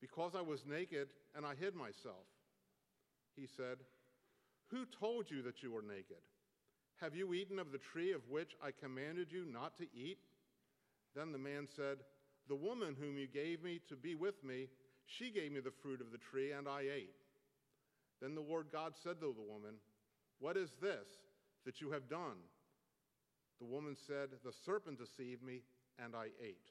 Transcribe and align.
because 0.00 0.32
I 0.34 0.40
was 0.40 0.64
naked 0.66 1.08
and 1.34 1.44
I 1.44 1.54
hid 1.54 1.74
myself. 1.74 2.26
He 3.36 3.46
said, 3.56 3.78
Who 4.70 4.84
told 4.98 5.30
you 5.30 5.42
that 5.42 5.62
you 5.62 5.72
were 5.72 5.82
naked? 5.82 6.22
Have 7.00 7.14
you 7.14 7.32
eaten 7.32 7.58
of 7.58 7.72
the 7.72 7.78
tree 7.78 8.12
of 8.12 8.28
which 8.28 8.52
I 8.62 8.70
commanded 8.72 9.32
you 9.32 9.44
not 9.50 9.76
to 9.78 9.84
eat? 9.94 10.18
Then 11.14 11.32
the 11.32 11.38
man 11.38 11.66
said, 11.74 11.98
The 12.48 12.56
woman 12.56 12.96
whom 12.98 13.16
you 13.16 13.26
gave 13.26 13.62
me 13.62 13.80
to 13.88 13.96
be 13.96 14.14
with 14.14 14.42
me, 14.44 14.68
she 15.06 15.30
gave 15.30 15.52
me 15.52 15.60
the 15.60 15.72
fruit 15.82 16.00
of 16.00 16.12
the 16.12 16.18
tree, 16.18 16.52
and 16.52 16.68
I 16.68 16.82
ate. 16.82 17.16
Then 18.20 18.34
the 18.34 18.42
Lord 18.42 18.66
God 18.70 18.92
said 19.02 19.20
to 19.20 19.34
the 19.34 19.52
woman, 19.52 19.76
What 20.38 20.56
is 20.56 20.70
this 20.80 21.08
that 21.64 21.80
you 21.80 21.90
have 21.92 22.08
done? 22.08 22.36
The 23.60 23.66
woman 23.66 23.96
said, 24.06 24.28
The 24.44 24.52
serpent 24.64 24.98
deceived 24.98 25.42
me, 25.42 25.62
and 26.02 26.14
I 26.14 26.26
ate. 26.42 26.70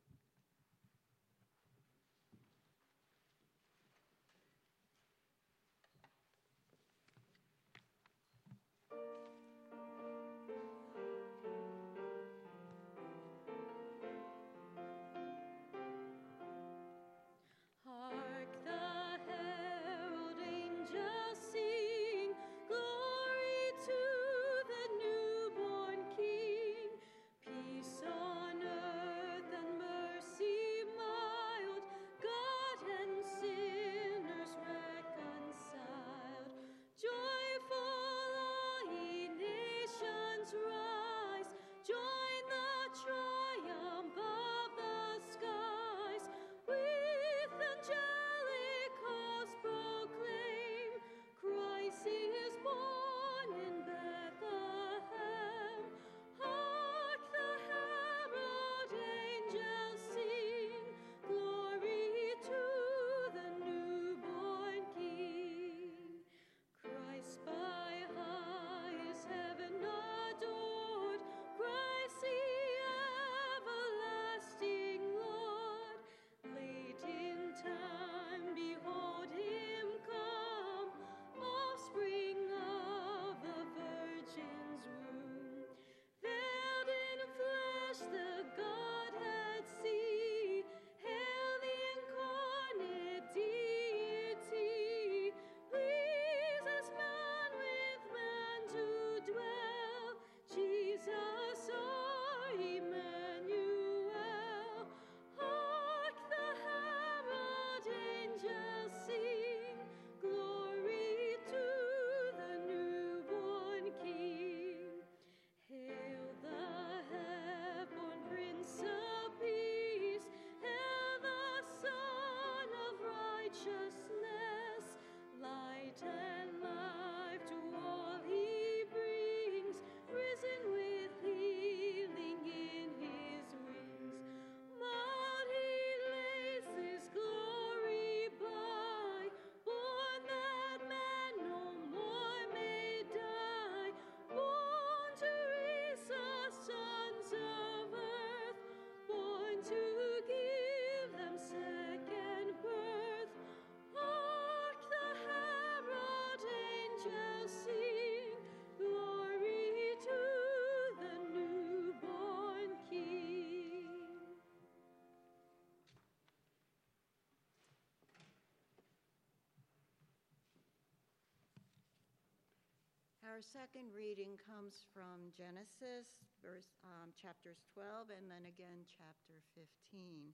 Our 173.41 173.65
second 173.65 173.89
reading 173.97 174.37
comes 174.45 174.85
from 174.93 175.33
Genesis, 175.33 176.13
verse, 176.45 176.77
um, 176.85 177.09
chapters 177.17 177.57
12, 177.73 178.13
and 178.13 178.29
then 178.29 178.45
again 178.45 178.85
chapter 178.85 179.41
15. 179.57 180.29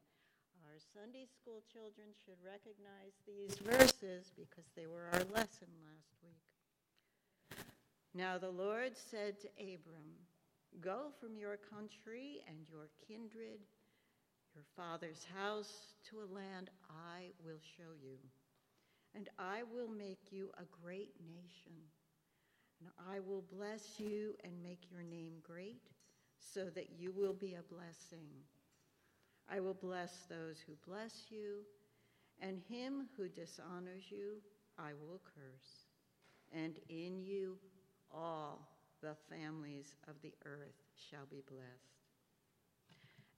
Our 0.68 0.76
Sunday 0.92 1.24
school 1.24 1.64
children 1.72 2.12
should 2.12 2.36
recognize 2.44 3.16
these 3.24 3.56
verses 3.64 4.36
because 4.36 4.68
they 4.76 4.92
were 4.92 5.08
our 5.16 5.24
lesson 5.32 5.72
last 5.80 6.12
week. 6.20 6.44
Now 8.12 8.36
the 8.36 8.52
Lord 8.52 9.00
said 9.00 9.40
to 9.40 9.48
Abram, 9.56 10.28
Go 10.84 11.16
from 11.16 11.40
your 11.40 11.56
country 11.56 12.44
and 12.44 12.68
your 12.68 12.92
kindred, 13.08 13.64
your 14.52 14.68
father's 14.76 15.24
house, 15.32 15.96
to 16.12 16.28
a 16.28 16.28
land 16.28 16.76
I 16.92 17.32
will 17.40 17.64
show 17.80 17.96
you, 18.04 18.20
and 19.16 19.32
I 19.40 19.64
will 19.64 19.88
make 19.88 20.28
you 20.28 20.52
a 20.60 20.68
great 20.84 21.16
nation. 21.24 21.88
And 22.80 22.90
I 23.12 23.20
will 23.20 23.44
bless 23.52 24.00
you 24.00 24.36
and 24.44 24.54
make 24.62 24.92
your 24.92 25.04
name 25.04 25.34
great, 25.42 25.90
so 26.40 26.66
that 26.76 26.92
you 26.98 27.12
will 27.12 27.34
be 27.34 27.56
a 27.56 27.74
blessing. 27.74 28.28
I 29.50 29.60
will 29.60 29.74
bless 29.74 30.26
those 30.30 30.58
who 30.66 30.74
bless 30.88 31.26
you, 31.30 31.64
and 32.40 32.62
him 32.70 33.08
who 33.18 33.28
dishonors 33.28 34.04
you 34.10 34.42
I 34.78 34.92
will 34.94 35.20
curse. 35.24 35.88
And 36.54 36.78
in 36.90 37.20
you 37.24 37.58
all 38.14 38.70
the 39.02 39.16
families 39.30 39.96
of 40.08 40.16
the 40.22 40.34
earth 40.46 40.84
shall 41.10 41.26
be 41.30 41.44
blessed. 41.50 41.98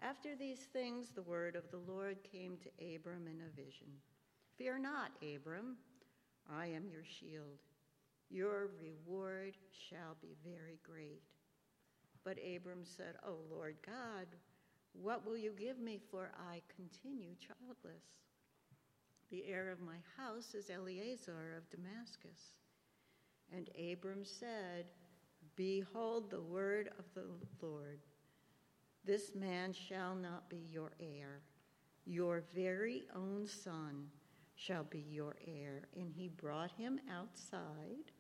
After 0.02 0.36
these 0.36 0.68
things, 0.72 1.10
the 1.10 1.22
word 1.22 1.56
of 1.56 1.70
the 1.72 1.92
Lord 1.92 2.18
came 2.24 2.58
to 2.58 2.96
Abram 2.96 3.28
in 3.28 3.42
a 3.42 3.56
vision 3.56 3.88
Fear 4.58 4.80
not, 4.80 5.12
Abram, 5.24 5.78
I 6.52 6.68
am 6.68 6.90
your 6.90 7.04
shield. 7.06 7.60
Your 8.30 8.70
reward 8.80 9.56
shall 9.90 10.16
be 10.22 10.36
very 10.44 10.80
great. 10.84 11.24
But 12.24 12.38
Abram 12.56 12.84
said, 12.84 13.16
O 13.26 13.38
Lord 13.50 13.76
God, 13.86 14.28
what 14.94 15.26
will 15.26 15.38
you 15.38 15.54
give 15.58 15.80
me, 15.80 16.00
for 16.12 16.32
I 16.38 16.62
continue 16.76 17.32
childless? 17.40 18.04
The 19.32 19.46
heir 19.48 19.72
of 19.72 19.80
my 19.80 19.98
house 20.18 20.54
is 20.54 20.70
Eliezer 20.70 21.56
of 21.58 21.70
Damascus. 21.70 22.54
And 23.52 23.70
Abram 23.92 24.26
said, 24.26 24.86
Behold 25.56 26.30
the 26.30 26.42
word 26.42 26.90
of 27.00 27.06
the 27.16 27.26
Lord. 27.62 28.00
This 29.06 29.34
man 29.36 29.74
shall 29.74 30.14
not 30.16 30.50
be 30.50 30.68
your 30.72 30.92
heir. 31.00 31.42
Your 32.06 32.44
very 32.54 33.04
own 33.16 33.48
son 33.48 34.08
shall 34.56 34.84
be 34.84 35.06
your 35.10 35.36
heir. 35.48 35.84
And 35.96 36.12
he 36.12 36.28
brought 36.28 36.72
him 36.72 37.00
outside 37.12 38.12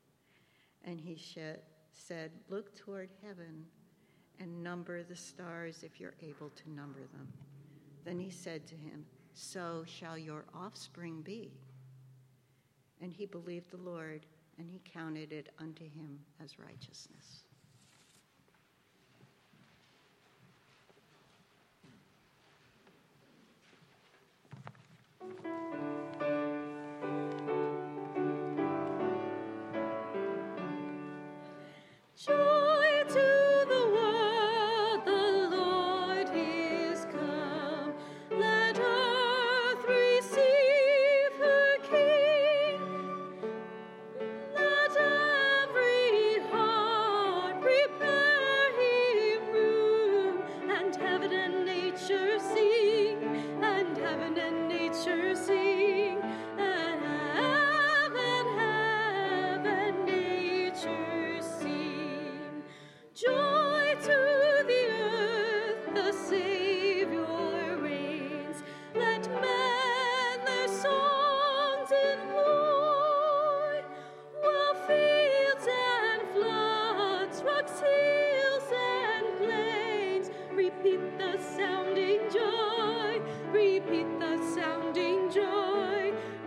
and 0.85 0.99
he 0.99 1.17
said, 1.93 2.31
Look 2.49 2.75
toward 2.75 3.09
heaven 3.23 3.65
and 4.39 4.63
number 4.63 5.03
the 5.03 5.15
stars 5.15 5.83
if 5.83 5.99
you're 5.99 6.15
able 6.21 6.49
to 6.49 6.71
number 6.71 6.99
them. 6.99 7.27
Then 8.05 8.19
he 8.19 8.29
said 8.29 8.65
to 8.67 8.75
him, 8.75 9.05
So 9.33 9.83
shall 9.85 10.17
your 10.17 10.45
offspring 10.53 11.21
be. 11.21 11.51
And 13.01 13.13
he 13.13 13.25
believed 13.25 13.71
the 13.71 13.77
Lord, 13.77 14.25
and 14.57 14.69
he 14.69 14.81
counted 14.91 15.31
it 15.31 15.49
unto 15.59 15.83
him 15.83 16.19
as 16.43 16.59
righteousness. 16.59 17.43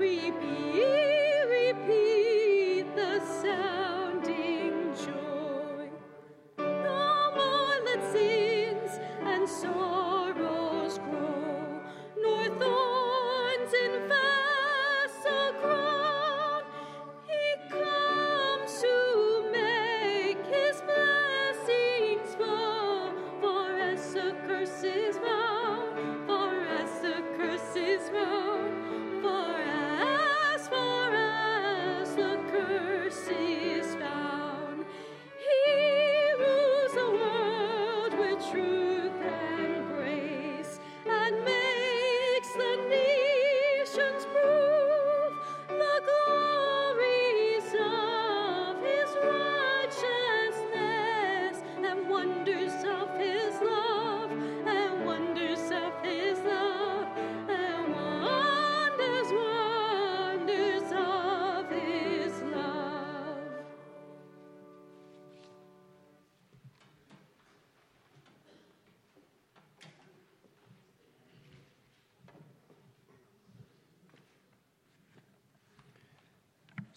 weepy 0.03 0.89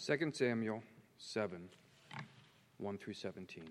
Second 0.05 0.35
Samuel 0.35 0.83
7 1.17 1.67
1 2.77 2.97
through 3.00 3.13
17. 3.15 3.63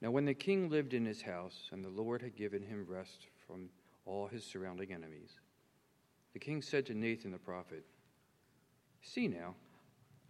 Now, 0.00 0.12
when 0.12 0.24
the 0.24 0.32
king 0.32 0.70
lived 0.70 0.94
in 0.94 1.04
his 1.04 1.22
house, 1.22 1.70
and 1.72 1.84
the 1.84 1.88
Lord 1.88 2.22
had 2.22 2.36
given 2.36 2.62
him 2.62 2.86
rest 2.88 3.26
from 3.48 3.68
all 4.04 4.28
his 4.28 4.44
surrounding 4.44 4.92
enemies, 4.92 5.40
the 6.34 6.38
king 6.38 6.62
said 6.62 6.86
to 6.86 6.94
Nathan 6.94 7.32
the 7.32 7.38
prophet, 7.38 7.84
See 9.02 9.26
now, 9.26 9.56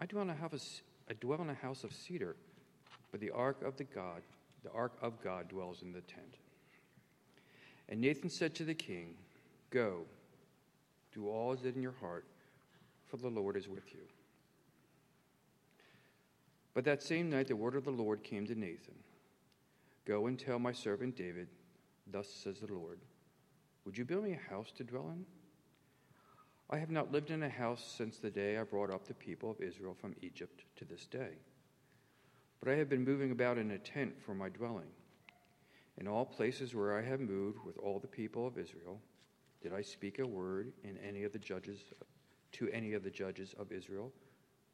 I 0.01 0.07
dwell 0.07 0.23
in 0.23 0.31
a 0.31 0.35
house, 0.35 0.81
I 1.11 1.13
dwell 1.13 1.43
in 1.43 1.51
a 1.51 1.55
house 1.55 1.85
of 1.85 1.93
cedar, 1.93 2.35
but 3.11 3.21
the 3.21 3.31
ark 3.31 3.63
of 3.63 3.77
the 3.77 3.85
God, 3.85 4.23
the 4.65 4.73
ark 4.73 4.95
of 5.03 5.23
God 5.23 5.49
dwells 5.49 5.83
in 5.83 5.93
the 5.93 6.01
tent. 6.01 6.39
And 7.91 8.01
Nathan 8.01 8.31
said 8.31 8.55
to 8.55 8.65
the 8.65 8.73
king, 8.73 9.17
Go, 9.69 10.05
do 11.13 11.29
all 11.29 11.51
that 11.51 11.67
is 11.67 11.77
in 11.77 11.83
your 11.83 11.97
heart 12.01 12.25
the 13.23 13.29
Lord 13.29 13.57
is 13.57 13.69
with 13.69 13.93
you. 13.93 14.01
But 16.75 16.85
that 16.85 17.03
same 17.03 17.31
night 17.31 17.49
the 17.49 17.57
word 17.57 17.75
of 17.75 17.85
the 17.85 17.91
Lord 17.91 18.23
came 18.23 18.47
to 18.47 18.55
Nathan 18.55 18.95
Go 20.05 20.27
and 20.27 20.39
tell 20.39 20.59
my 20.59 20.73
servant 20.73 21.17
David, 21.17 21.49
Thus 22.07 22.29
says 22.29 22.61
the 22.61 22.73
Lord, 22.73 23.01
Would 23.85 23.99
you 23.99 24.05
build 24.05 24.25
me 24.25 24.35
a 24.35 24.51
house 24.51 24.71
to 24.77 24.85
dwell 24.85 25.11
in? 25.11 25.25
I 26.69 26.79
have 26.79 26.91
not 26.91 27.13
lived 27.13 27.31
in 27.31 27.43
a 27.43 27.49
house 27.49 27.95
since 27.97 28.19
the 28.19 28.31
day 28.31 28.59
I 28.59 28.63
brought 28.63 28.91
up 28.91 29.07
the 29.07 29.15
people 29.15 29.51
of 29.51 29.61
Israel 29.61 29.97
from 30.01 30.15
Egypt 30.23 30.65
to 30.77 30.85
this 30.85 31.07
day. 31.07 31.39
But 32.61 32.71
I 32.71 32.77
have 32.77 32.89
been 32.89 33.05
moving 33.05 33.31
about 33.31 33.59
in 33.59 33.71
a 33.71 33.79
tent 33.79 34.15
for 34.21 34.35
my 34.35 34.49
dwelling. 34.49 34.91
In 35.99 36.09
all 36.09 36.25
places 36.25 36.75
where 36.75 36.99
I 36.99 37.03
have 37.03 37.21
moved 37.21 37.65
with 37.65 37.79
all 37.79 37.99
the 37.99 38.07
people 38.07 38.47
of 38.47 38.59
Israel, 38.59 39.01
did 39.63 39.73
I 39.73 39.83
speak 39.83 40.19
a 40.19 40.27
word 40.27 40.73
in 40.85 40.99
any 40.99 41.25
of 41.25 41.33
the 41.33 41.39
judges 41.39 41.81
to 42.59 42.69
any 42.71 42.95
of 42.95 43.03
the 43.03 43.11
judges 43.11 43.55
of 43.59 43.73
Israel, 43.73 44.13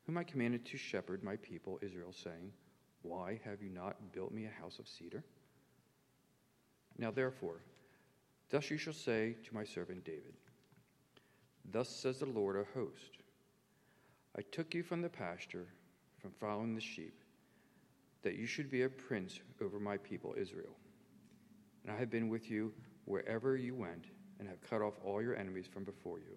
whom 0.06 0.18
I 0.18 0.24
commanded 0.24 0.64
to 0.66 0.76
shepherd 0.76 1.22
my 1.22 1.36
people 1.36 1.78
Israel, 1.82 2.12
saying, 2.12 2.52
Why 3.02 3.40
have 3.44 3.62
you 3.62 3.70
not 3.70 4.12
built 4.12 4.32
me 4.32 4.46
a 4.46 4.60
house 4.60 4.78
of 4.78 4.88
cedar? 4.88 5.24
Now 6.98 7.10
therefore, 7.10 7.62
thus 8.50 8.70
you 8.70 8.78
shall 8.78 8.92
say 8.92 9.36
to 9.44 9.54
my 9.54 9.64
servant 9.64 10.04
David, 10.04 10.34
Thus 11.70 11.88
says 11.88 12.18
the 12.18 12.26
Lord 12.26 12.56
of 12.56 12.66
hosts, 12.74 13.18
I 14.36 14.42
took 14.42 14.74
you 14.74 14.82
from 14.82 15.02
the 15.02 15.08
pasture, 15.08 15.66
from 16.20 16.32
following 16.40 16.74
the 16.74 16.80
sheep, 16.80 17.22
that 18.22 18.36
you 18.36 18.46
should 18.46 18.70
be 18.70 18.82
a 18.82 18.88
prince 18.88 19.40
over 19.60 19.80
my 19.80 19.96
people 19.98 20.34
Israel. 20.38 20.76
And 21.82 21.92
I 21.92 21.98
have 21.98 22.10
been 22.10 22.28
with 22.28 22.50
you 22.50 22.72
wherever 23.04 23.56
you 23.56 23.74
went, 23.74 24.06
and 24.38 24.48
have 24.48 24.60
cut 24.68 24.82
off 24.82 24.94
all 25.04 25.22
your 25.22 25.36
enemies 25.36 25.66
from 25.72 25.84
before 25.84 26.18
you. 26.18 26.36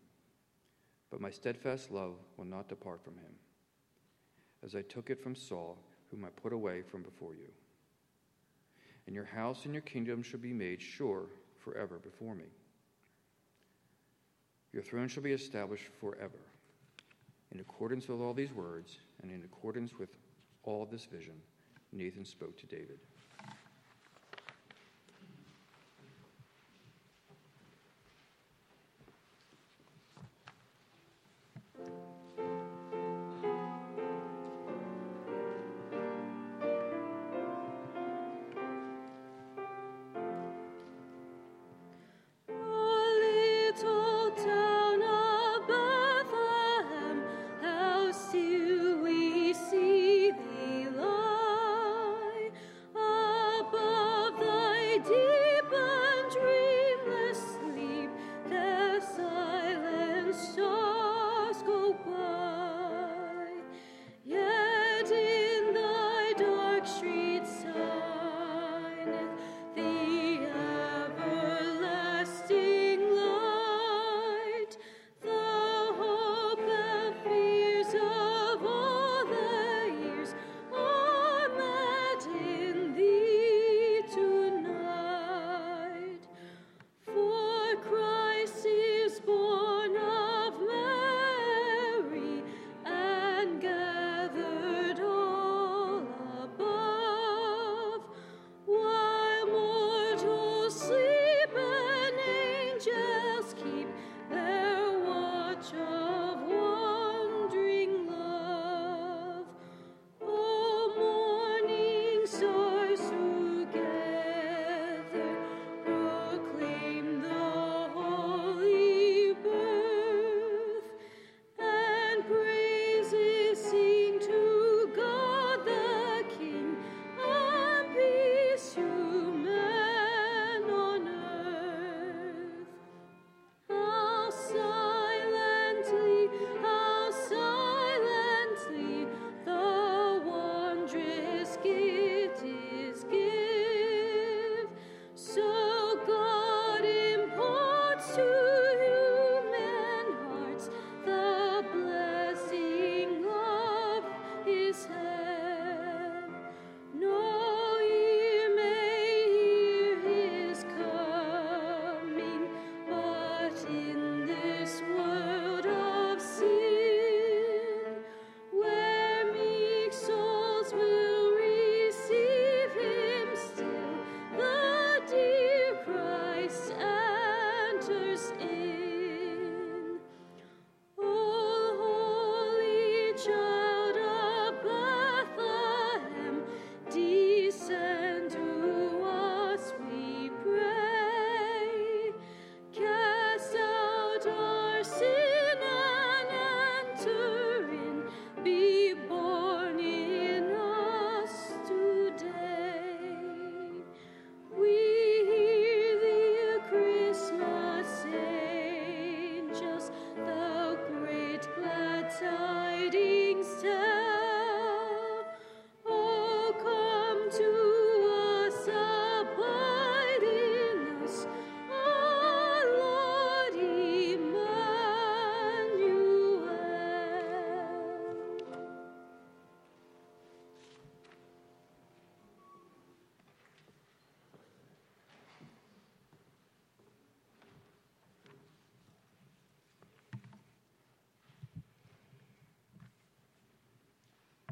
But 1.11 1.21
my 1.21 1.29
steadfast 1.29 1.91
love 1.91 2.15
will 2.37 2.45
not 2.45 2.69
depart 2.69 3.03
from 3.03 3.15
him, 3.15 3.35
as 4.63 4.75
I 4.75 4.81
took 4.81 5.09
it 5.09 5.21
from 5.21 5.35
Saul, 5.35 5.77
whom 6.09 6.23
I 6.23 6.29
put 6.29 6.53
away 6.53 6.81
from 6.81 7.03
before 7.03 7.35
you. 7.35 7.51
And 9.05 9.13
your 9.15 9.25
house 9.25 9.65
and 9.65 9.73
your 9.73 9.81
kingdom 9.81 10.23
shall 10.23 10.39
be 10.39 10.53
made 10.53 10.81
sure 10.81 11.25
forever 11.59 11.99
before 11.99 12.33
me. 12.33 12.45
Your 14.71 14.83
throne 14.83 15.09
shall 15.09 15.23
be 15.23 15.33
established 15.33 15.87
forever. 15.99 16.39
In 17.51 17.59
accordance 17.59 18.07
with 18.07 18.21
all 18.21 18.33
these 18.33 18.53
words, 18.53 18.97
and 19.21 19.31
in 19.31 19.43
accordance 19.43 19.99
with 19.99 20.09
all 20.63 20.85
this 20.85 21.03
vision, 21.03 21.35
Nathan 21.91 22.23
spoke 22.23 22.57
to 22.59 22.67
David. 22.67 22.99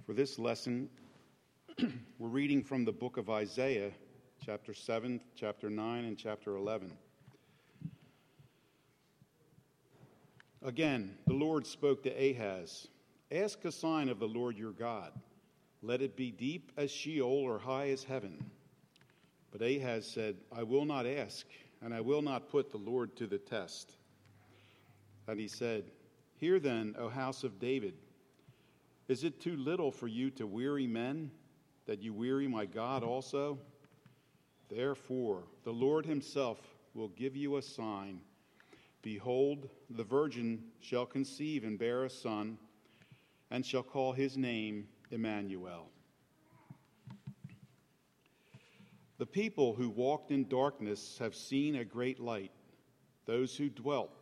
For 0.09 0.15
this 0.15 0.39
lesson, 0.39 0.89
we're 2.17 2.29
reading 2.29 2.63
from 2.63 2.83
the 2.83 2.91
book 2.91 3.17
of 3.17 3.29
Isaiah, 3.29 3.91
chapter 4.43 4.73
7, 4.73 5.21
chapter 5.35 5.69
9, 5.69 6.03
and 6.05 6.17
chapter 6.17 6.55
11. 6.55 6.91
Again, 10.63 11.15
the 11.27 11.35
Lord 11.35 11.67
spoke 11.67 12.01
to 12.01 12.09
Ahaz 12.09 12.87
Ask 13.31 13.63
a 13.65 13.71
sign 13.71 14.09
of 14.09 14.17
the 14.17 14.27
Lord 14.27 14.57
your 14.57 14.71
God. 14.71 15.11
Let 15.83 16.01
it 16.01 16.15
be 16.15 16.31
deep 16.31 16.71
as 16.75 16.89
Sheol 16.89 17.43
or 17.43 17.59
high 17.59 17.89
as 17.89 18.03
heaven. 18.03 18.43
But 19.51 19.61
Ahaz 19.61 20.07
said, 20.07 20.37
I 20.51 20.63
will 20.63 20.85
not 20.85 21.05
ask, 21.05 21.45
and 21.83 21.93
I 21.93 22.01
will 22.01 22.23
not 22.23 22.49
put 22.49 22.71
the 22.71 22.77
Lord 22.77 23.15
to 23.17 23.27
the 23.27 23.37
test. 23.37 23.91
And 25.27 25.39
he 25.39 25.47
said, 25.47 25.91
Hear 26.37 26.59
then, 26.59 26.95
O 26.97 27.09
house 27.09 27.43
of 27.43 27.59
David. 27.59 27.93
Is 29.09 29.23
it 29.23 29.41
too 29.41 29.57
little 29.57 29.91
for 29.91 30.07
you 30.07 30.29
to 30.31 30.45
weary 30.45 30.85
men, 30.85 31.31
that 31.87 31.99
you 31.99 32.13
weary 32.13 32.47
my 32.47 32.67
God 32.67 33.03
also? 33.03 33.57
Therefore, 34.69 35.45
the 35.63 35.73
Lord 35.73 36.05
himself 36.05 36.59
will 36.93 37.07
give 37.07 37.35
you 37.35 37.57
a 37.57 37.61
sign. 37.63 38.21
Behold, 39.01 39.67
the 39.89 40.03
virgin 40.03 40.63
shall 40.79 41.07
conceive 41.07 41.63
and 41.63 41.79
bear 41.79 42.03
a 42.03 42.09
son, 42.09 42.59
and 43.49 43.65
shall 43.65 43.81
call 43.81 44.13
his 44.13 44.37
name 44.37 44.87
Emmanuel. 45.09 45.87
The 49.17 49.25
people 49.25 49.73
who 49.73 49.89
walked 49.89 50.29
in 50.29 50.47
darkness 50.47 51.17
have 51.17 51.33
seen 51.33 51.77
a 51.77 51.83
great 51.83 52.19
light. 52.19 52.51
Those 53.25 53.57
who 53.57 53.69
dwelt 53.69 54.15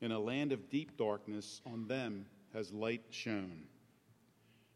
in 0.00 0.10
a 0.10 0.18
land 0.18 0.50
of 0.50 0.68
deep 0.68 0.96
darkness, 0.96 1.60
on 1.64 1.86
them 1.86 2.26
has 2.52 2.72
light 2.72 3.04
shone. 3.10 3.68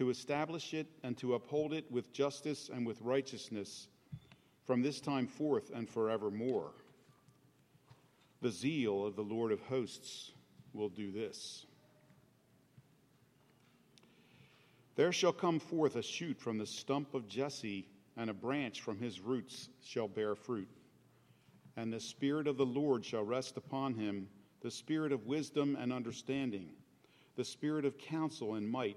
to 0.00 0.08
establish 0.08 0.72
it 0.72 0.86
and 1.02 1.14
to 1.18 1.34
uphold 1.34 1.74
it 1.74 1.84
with 1.92 2.10
justice 2.10 2.70
and 2.72 2.86
with 2.86 3.02
righteousness 3.02 3.86
from 4.64 4.80
this 4.80 4.98
time 4.98 5.26
forth 5.26 5.70
and 5.74 5.86
forevermore. 5.86 6.72
The 8.40 8.50
zeal 8.50 9.04
of 9.04 9.14
the 9.14 9.22
Lord 9.22 9.52
of 9.52 9.60
hosts 9.60 10.32
will 10.72 10.88
do 10.88 11.12
this. 11.12 11.66
There 14.96 15.12
shall 15.12 15.34
come 15.34 15.60
forth 15.60 15.96
a 15.96 16.02
shoot 16.02 16.40
from 16.40 16.56
the 16.56 16.64
stump 16.64 17.12
of 17.12 17.28
Jesse, 17.28 17.86
and 18.16 18.30
a 18.30 18.34
branch 18.34 18.80
from 18.80 18.98
his 18.98 19.20
roots 19.20 19.68
shall 19.84 20.08
bear 20.08 20.34
fruit. 20.34 20.70
And 21.76 21.92
the 21.92 22.00
Spirit 22.00 22.46
of 22.46 22.56
the 22.56 22.64
Lord 22.64 23.04
shall 23.04 23.24
rest 23.24 23.58
upon 23.58 23.92
him 23.92 24.30
the 24.62 24.70
Spirit 24.70 25.12
of 25.12 25.26
wisdom 25.26 25.76
and 25.78 25.92
understanding, 25.92 26.70
the 27.36 27.44
Spirit 27.44 27.84
of 27.84 27.98
counsel 27.98 28.54
and 28.54 28.66
might 28.66 28.96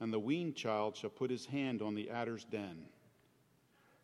and 0.00 0.12
the 0.12 0.18
weaned 0.18 0.56
child 0.56 0.96
shall 0.96 1.10
put 1.10 1.30
his 1.30 1.46
hand 1.46 1.82
on 1.82 1.94
the 1.94 2.10
adder's 2.10 2.44
den. 2.44 2.84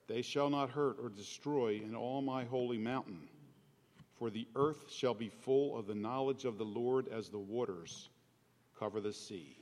They 0.06 0.22
shall 0.22 0.50
not 0.50 0.70
hurt 0.70 0.96
or 1.00 1.08
destroy 1.08 1.80
in 1.84 1.94
all 1.94 2.20
my 2.20 2.44
holy 2.44 2.78
mountain, 2.78 3.28
for 4.18 4.30
the 4.30 4.48
earth 4.56 4.90
shall 4.90 5.14
be 5.14 5.28
full 5.28 5.78
of 5.78 5.86
the 5.86 5.94
knowledge 5.94 6.44
of 6.44 6.58
the 6.58 6.64
Lord 6.64 7.08
as 7.08 7.28
the 7.28 7.38
waters 7.38 8.08
cover 8.78 9.00
the 9.00 9.12
sea. 9.12 9.59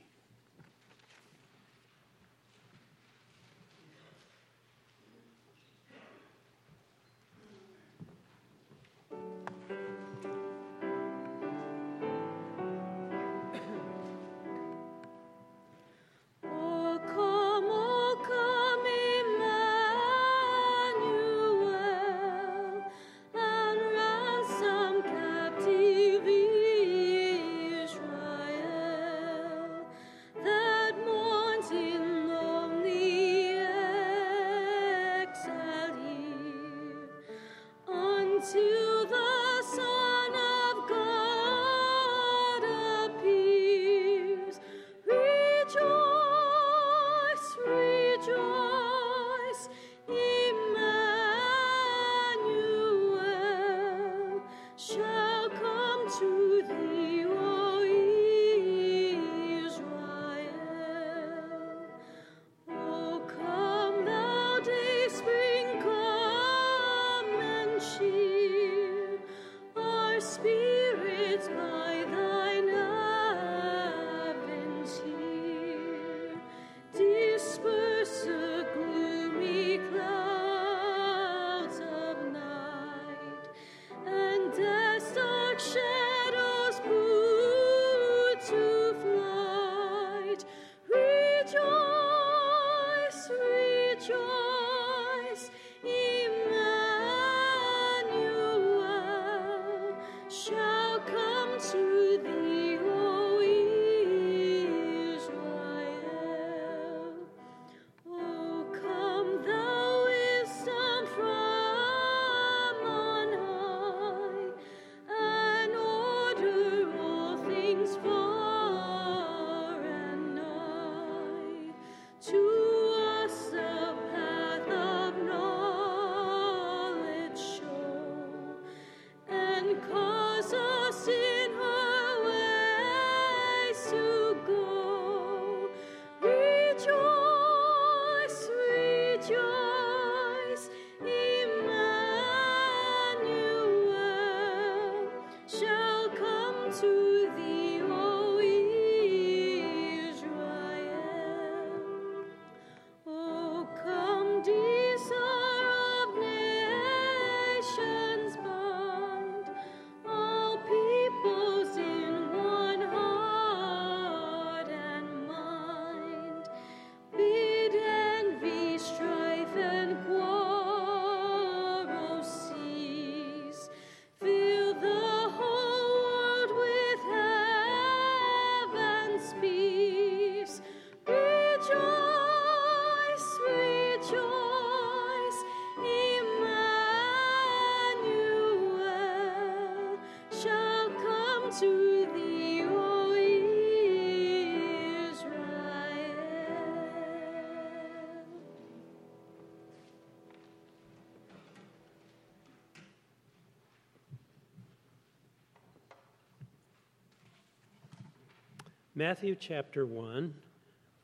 Matthew 208.99 209.35
chapter 209.35 209.85
1, 209.85 210.33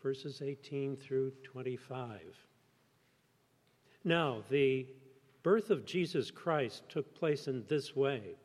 verses 0.03 0.41
18 0.41 0.97
through 0.97 1.31
25. 1.43 2.19
Now, 4.03 4.43
the 4.49 4.85
birth 5.43 5.69
of 5.69 5.85
Jesus 5.85 6.29
Christ 6.29 6.83
took 6.89 7.15
place 7.15 7.47
in 7.47 7.63
this 7.69 7.95
way. 7.95 8.35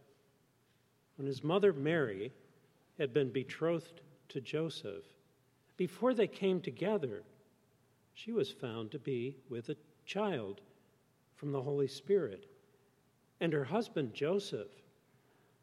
When 1.16 1.26
his 1.26 1.42
mother 1.42 1.72
Mary 1.72 2.32
had 2.96 3.12
been 3.12 3.30
betrothed 3.30 4.02
to 4.28 4.40
Joseph, 4.40 5.02
before 5.76 6.14
they 6.14 6.28
came 6.28 6.60
together, 6.60 7.24
she 8.14 8.30
was 8.30 8.52
found 8.52 8.92
to 8.92 9.00
be 9.00 9.36
with 9.48 9.68
a 9.68 9.76
child 10.06 10.60
from 11.34 11.50
the 11.50 11.62
Holy 11.62 11.88
Spirit. 11.88 12.46
And 13.40 13.52
her 13.52 13.64
husband 13.64 14.14
Joseph, 14.14 14.70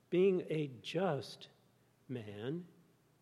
being 0.10 0.42
a 0.50 0.72
just 0.84 1.48
man 2.10 2.66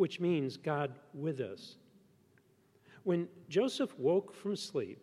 which 0.00 0.18
means 0.18 0.56
God 0.56 0.92
with 1.12 1.40
us. 1.40 1.76
When 3.04 3.28
Joseph 3.50 3.98
woke 3.98 4.34
from 4.34 4.56
sleep, 4.56 4.98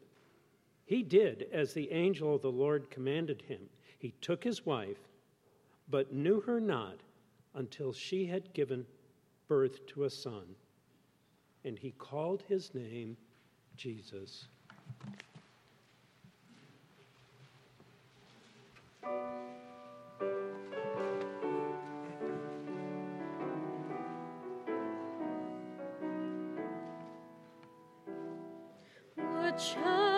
he 0.86 1.04
did 1.04 1.46
as 1.54 1.72
the 1.72 1.92
angel 1.92 2.34
of 2.34 2.42
the 2.42 2.52
Lord 2.52 2.90
commanded 2.90 3.44
him. 3.44 3.60
He 4.00 4.16
took 4.22 4.44
his 4.44 4.66
wife, 4.66 4.98
but 5.88 6.16
knew 6.16 6.42
her 6.42 6.60
not 6.60 6.98
until 7.54 7.94
she 7.94 8.26
had 8.26 8.52
given 8.56 8.88
birth 9.48 9.86
to 9.86 10.06
a 10.06 10.10
son. 10.10 10.56
And 11.64 11.78
he 11.78 11.92
called 11.92 12.42
his 12.48 12.74
name 12.74 13.18
Jesus. 13.76 14.48
Child. 29.58 30.17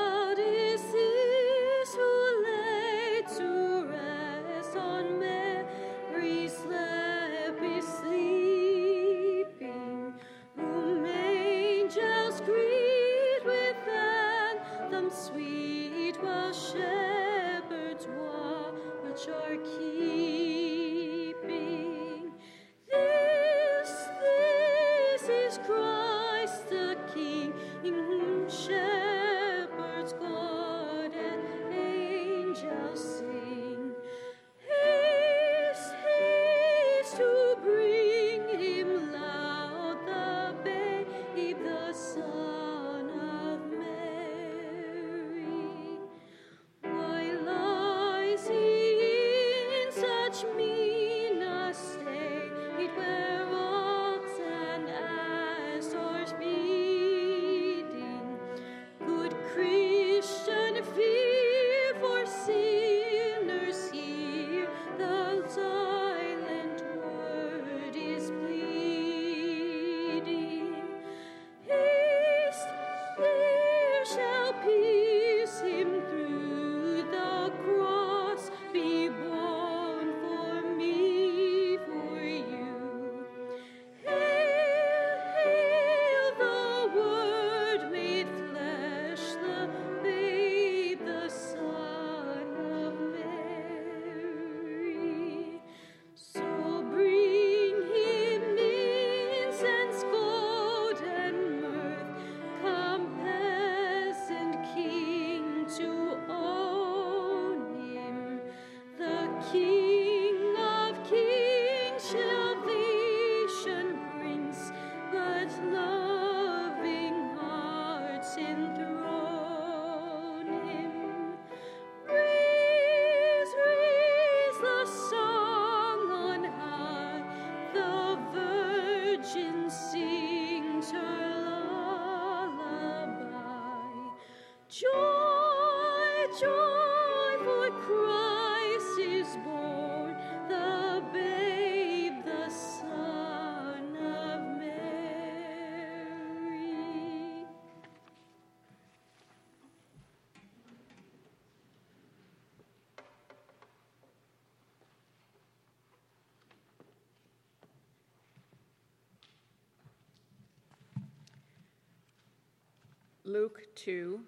Luke 163.29 163.61
2 163.75 164.21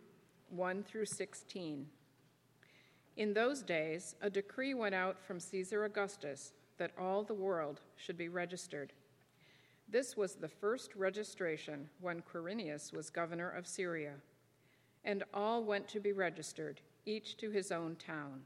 1 0.50 0.84
through 0.84 1.08
16. 1.08 1.88
In 3.18 3.34
those 3.34 3.64
days, 3.64 4.14
a 4.22 4.30
decree 4.30 4.76
went 4.76 4.94
out 4.94 5.20
from 5.20 5.40
Caesar 5.40 5.86
Augustus 5.86 6.54
that 6.78 6.92
all 7.00 7.24
the 7.24 7.34
world 7.34 7.82
should 7.96 8.16
be 8.16 8.30
registered. 8.30 8.94
This 9.90 10.16
was 10.16 10.36
the 10.36 10.48
first 10.48 10.96
registration 10.96 11.90
when 12.00 12.22
Quirinius 12.22 12.94
was 12.94 13.10
governor 13.10 13.50
of 13.50 13.66
Syria, 13.66 14.14
and 15.04 15.24
all 15.34 15.64
went 15.64 15.88
to 15.88 16.00
be 16.00 16.12
registered, 16.12 16.80
each 17.08 17.38
to 17.38 17.50
his 17.50 17.72
own 17.72 17.96
town. 17.96 18.42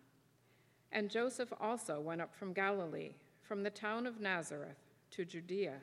And 0.93 1.11
Joseph 1.11 1.51
also 1.59 1.99
went 1.99 2.21
up 2.21 2.33
from 2.33 2.53
Galilee, 2.53 3.15
from 3.41 3.63
the 3.63 3.69
town 3.69 4.07
of 4.07 4.21
Nazareth, 4.21 4.77
to 5.11 5.25
Judea, 5.25 5.81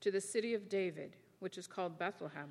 to 0.00 0.12
the 0.12 0.20
city 0.20 0.54
of 0.54 0.68
David, 0.68 1.16
which 1.40 1.58
is 1.58 1.66
called 1.66 1.98
Bethlehem, 1.98 2.50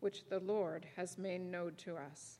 which 0.00 0.28
the 0.28 0.40
Lord 0.40 0.86
has 0.96 1.18
made 1.18 1.40
known 1.40 1.74
to 1.84 1.96
us. 1.96 2.38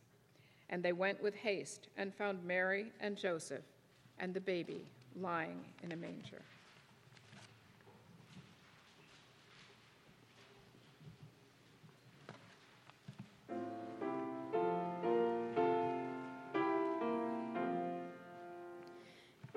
And 0.69 0.83
they 0.83 0.93
went 0.93 1.23
with 1.23 1.35
haste 1.35 1.89
and 1.97 2.15
found 2.15 2.45
Mary 2.45 2.93
and 3.01 3.17
Joseph 3.17 3.65
and 4.19 4.35
the 4.35 4.41
baby 4.41 4.87
lying 5.17 5.65
in 5.83 5.93
a 5.93 5.97
manger. 5.97 6.43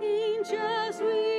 Angels 0.01 1.01
we 1.01 1.32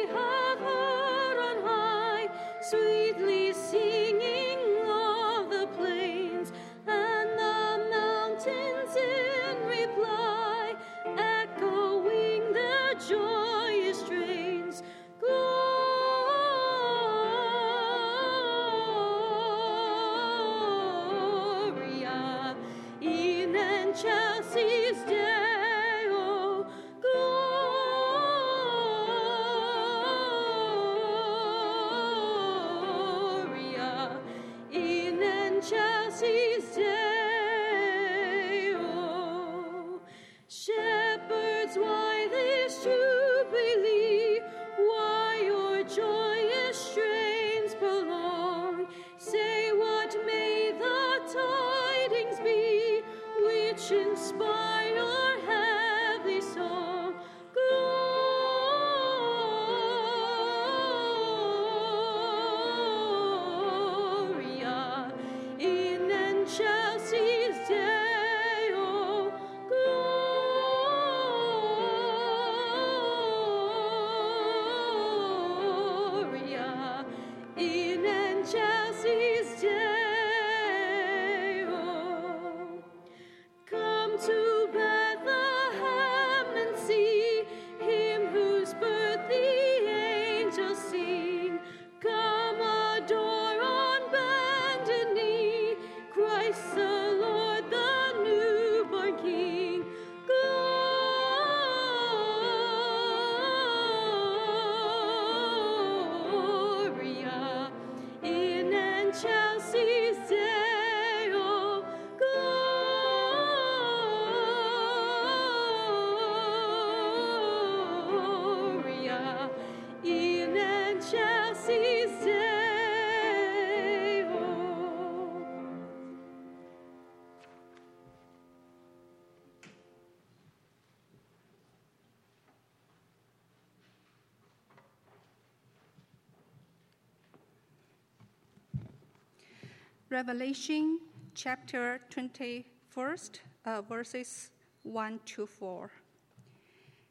Revelation 140.14 141.00
chapter 141.34 141.98
21, 142.10 143.18
uh, 143.66 143.82
verses 143.82 144.50
1 144.84 145.18
to 145.26 145.44
4. 145.44 145.90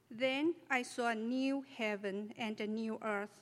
Then 0.09 0.55
I 0.71 0.83
saw 0.83 1.09
a 1.09 1.15
new 1.15 1.65
heaven 1.77 2.33
and 2.37 2.61
a 2.61 2.65
new 2.65 2.97
earth, 3.03 3.41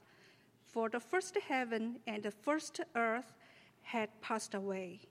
for 0.65 0.89
the 0.89 0.99
first 0.99 1.37
heaven 1.47 1.99
and 2.07 2.23
the 2.23 2.31
first 2.31 2.81
earth 2.95 3.35
had 3.83 4.09
passed 4.19 4.55
away, 4.55 5.01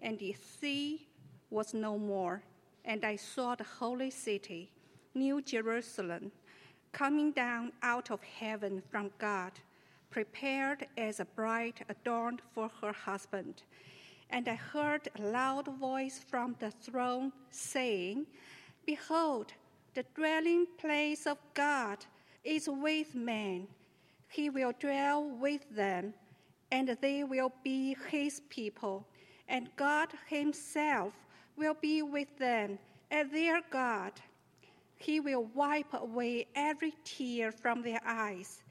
and 0.00 0.18
the 0.18 0.34
sea 0.34 1.08
was 1.48 1.72
no 1.72 1.96
more. 1.96 2.42
And 2.84 3.06
I 3.06 3.16
saw 3.16 3.54
the 3.54 3.64
holy 3.64 4.10
city, 4.10 4.70
New 5.14 5.40
Jerusalem, 5.40 6.30
coming 6.92 7.32
down 7.32 7.72
out 7.82 8.10
of 8.10 8.20
heaven 8.22 8.82
from 8.90 9.10
God, 9.16 9.52
prepared 10.10 10.86
as 10.96 11.20
a 11.20 11.24
bride 11.24 11.84
adorned 11.88 12.42
for 12.54 12.70
her 12.80 12.92
husband. 12.92 13.62
And 14.30 14.48
I 14.48 14.54
heard 14.54 15.08
a 15.18 15.22
loud 15.22 15.68
voice 15.78 16.20
from 16.28 16.56
the 16.58 16.70
throne 16.70 17.32
saying, 17.50 18.26
Behold, 18.84 19.52
the 19.94 20.04
dwelling 20.14 20.66
place 20.78 21.26
of 21.26 21.38
God 21.54 21.98
is 22.44 22.68
with 22.68 23.14
men. 23.14 23.66
He 24.28 24.50
will 24.50 24.72
dwell 24.78 25.24
with 25.24 25.62
them, 25.74 26.14
and 26.70 26.96
they 27.00 27.24
will 27.24 27.52
be 27.64 27.96
his 28.10 28.40
people. 28.48 29.06
And 29.48 29.70
God 29.76 30.08
himself 30.28 31.14
will 31.56 31.74
be 31.80 32.02
with 32.02 32.36
them 32.38 32.78
as 33.10 33.28
their 33.30 33.62
God. 33.70 34.12
He 34.98 35.20
will 35.20 35.44
wipe 35.54 35.92
away 35.94 36.46
every 36.54 36.94
tear 37.04 37.50
from 37.52 37.82
their 37.82 38.00
eyes, 38.04 38.62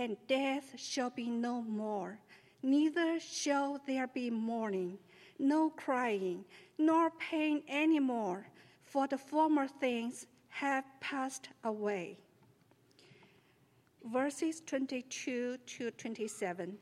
and 0.00 0.16
death 0.26 0.72
shall 0.78 1.10
be 1.10 1.28
no 1.28 1.60
more. 1.60 2.18
Neither 2.62 3.20
shall 3.20 3.80
there 3.86 4.06
be 4.06 4.30
mourning, 4.30 4.98
no 5.38 5.68
crying, 5.68 6.44
nor 6.78 7.10
pain 7.10 7.62
any 7.68 8.00
more, 8.00 8.46
for 8.82 9.06
the 9.06 9.18
former 9.18 9.68
things 9.68 10.26
have 10.48 10.84
passed 11.00 11.50
away. 11.64 12.18
Verses 14.04 14.62
22 14.64 15.58
to 15.58 15.90
27. 15.90 16.78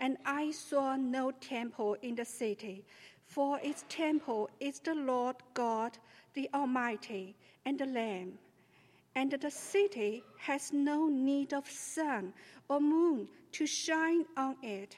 And 0.00 0.16
I 0.26 0.50
saw 0.50 0.96
no 0.96 1.30
temple 1.30 1.96
in 2.02 2.16
the 2.16 2.24
city, 2.24 2.84
for 3.24 3.60
its 3.62 3.84
temple 3.88 4.50
is 4.58 4.80
the 4.80 4.96
Lord 4.96 5.36
God, 5.54 5.96
the 6.34 6.50
Almighty, 6.52 7.36
and 7.64 7.78
the 7.78 7.86
Lamb. 7.86 8.32
And 9.14 9.30
the 9.30 9.50
city 9.50 10.24
has 10.38 10.72
no 10.72 11.08
need 11.08 11.52
of 11.52 11.68
sun 11.68 12.32
or 12.68 12.80
moon 12.80 13.28
to 13.52 13.66
shine 13.66 14.24
on 14.36 14.56
it, 14.62 14.96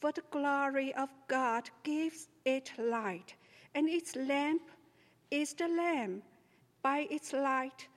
for 0.00 0.10
the 0.12 0.24
glory 0.30 0.94
of 0.94 1.10
God 1.28 1.68
gives 1.82 2.28
it 2.44 2.72
light, 2.78 3.34
and 3.74 3.88
its 3.88 4.16
lamp 4.16 4.62
is 5.30 5.54
the 5.54 5.68
Lamb. 5.68 6.22
By 6.82 7.06
its 7.10 7.32
light 7.32 7.88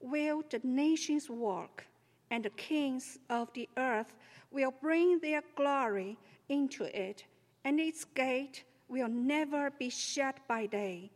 will 0.00 0.42
the 0.50 0.60
nations 0.62 1.30
walk, 1.30 1.84
and 2.30 2.44
the 2.44 2.50
kings 2.50 3.18
of 3.30 3.52
the 3.54 3.68
earth 3.76 4.14
will 4.50 4.74
bring 4.82 5.18
their 5.20 5.42
glory 5.56 6.18
into 6.48 6.84
it, 6.84 7.24
and 7.64 7.80
its 7.80 8.04
gate 8.04 8.64
will 8.88 9.08
never 9.08 9.70
be 9.70 9.88
shut 9.90 10.36
by 10.46 10.66
day, 10.66 11.10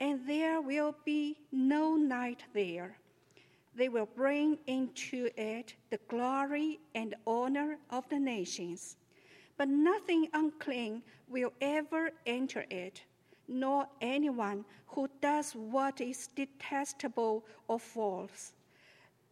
and 0.00 0.26
there 0.26 0.60
will 0.60 0.94
be 1.04 1.36
no 1.52 1.96
night 1.96 2.44
there. 2.54 2.96
They 3.76 3.88
will 3.88 4.08
bring 4.14 4.58
into 4.66 5.30
it 5.36 5.74
the 5.90 5.98
glory 6.08 6.78
and 6.94 7.14
honor 7.26 7.78
of 7.90 8.08
the 8.08 8.20
nations. 8.20 8.96
But 9.56 9.68
nothing 9.68 10.28
unclean 10.32 11.02
will 11.28 11.52
ever 11.60 12.10
enter 12.26 12.64
it, 12.70 13.02
nor 13.48 13.86
anyone 14.00 14.64
who 14.86 15.08
does 15.20 15.52
what 15.52 16.00
is 16.00 16.28
detestable 16.34 17.44
or 17.68 17.78
false, 17.80 18.52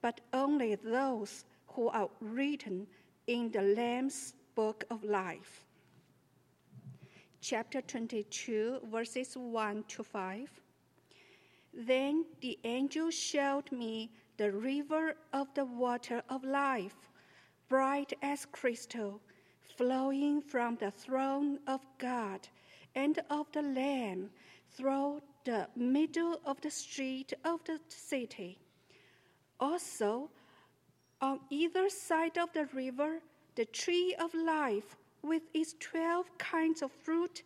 but 0.01 0.21
only 0.33 0.75
those 0.75 1.45
who 1.69 1.89
are 1.89 2.11
written 2.21 2.87
in 3.27 3.51
the 3.51 3.63
Lamb's 3.63 4.35
book 4.55 4.85
of 4.91 5.05
life. 5.05 5.65
Chapter 7.41 7.81
22, 7.81 8.81
verses 8.91 9.37
1 9.37 9.85
to 9.89 10.05
5. 10.05 10.51
Then 11.75 12.25
the 12.41 12.59
angel 12.65 13.11
showed 13.11 13.71
me 13.73 14.11
the 14.43 14.51
river 14.51 15.15
of 15.33 15.47
the 15.55 15.65
water 15.65 16.21
of 16.29 16.43
life, 16.43 17.09
bright 17.69 18.13
as 18.23 18.45
crystal, 18.47 19.21
flowing 19.77 20.43
from 20.43 20.75
the 20.81 20.91
throne 20.91 21.61
of 21.69 21.81
God 21.99 22.41
and 22.97 23.21
of 23.31 23.47
the 23.53 23.63
Lamb 23.63 24.31
through 24.73 25.23
the 25.45 25.69
middle 25.77 26.41
of 26.45 26.61
the 26.61 26.73
street 26.73 27.33
of 27.45 27.63
the 27.67 27.79
city. 27.87 28.59
Also, 29.61 30.29
on 31.21 31.39
either 31.49 31.89
side 31.89 32.37
of 32.37 32.53
the 32.53 32.67
river, 32.75 33.21
the 33.55 33.67
tree 33.67 34.13
of 34.19 34.35
life 34.35 34.97
with 35.23 35.43
its 35.55 35.77
twelve 35.79 36.27
kinds 36.39 36.83
of 36.83 36.91
fruit, 36.91 37.45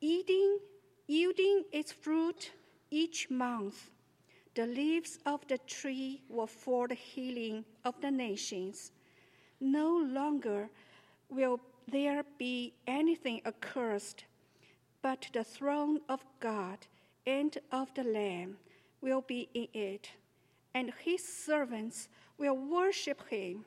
eating, 0.00 0.60
yielding 1.06 1.64
its 1.72 1.92
fruit 1.92 2.52
each 2.90 3.28
month. 3.28 3.91
The 4.54 4.66
leaves 4.66 5.18
of 5.24 5.46
the 5.48 5.58
tree 5.58 6.22
were 6.28 6.46
for 6.46 6.86
the 6.86 6.94
healing 6.94 7.64
of 7.84 7.98
the 8.00 8.10
nations. 8.10 8.92
No 9.60 9.96
longer 9.96 10.68
will 11.30 11.58
there 11.88 12.22
be 12.38 12.74
anything 12.86 13.40
accursed, 13.46 14.24
but 15.00 15.28
the 15.32 15.42
throne 15.44 16.00
of 16.08 16.24
God 16.40 16.78
and 17.26 17.56
of 17.70 17.94
the 17.94 18.04
Lamb 18.04 18.58
will 19.00 19.22
be 19.22 19.48
in 19.54 19.68
it, 19.72 20.10
and 20.74 20.92
his 21.02 21.26
servants 21.26 22.08
will 22.36 22.56
worship 22.56 23.28
him. 23.28 23.64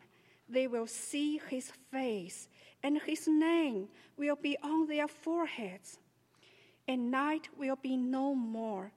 They 0.47 0.67
will 0.67 0.87
see 0.87 1.41
his 1.49 1.71
face, 1.91 2.47
and 2.83 3.01
his 3.01 3.27
name 3.27 3.87
will 4.17 4.35
be 4.35 4.55
on 4.61 4.87
their 4.87 5.07
foreheads. 5.07 5.97
And 6.87 7.09
night 7.09 7.49
will 7.57 7.77
be 7.77 7.97
no 7.97 8.35
more. 8.35 8.91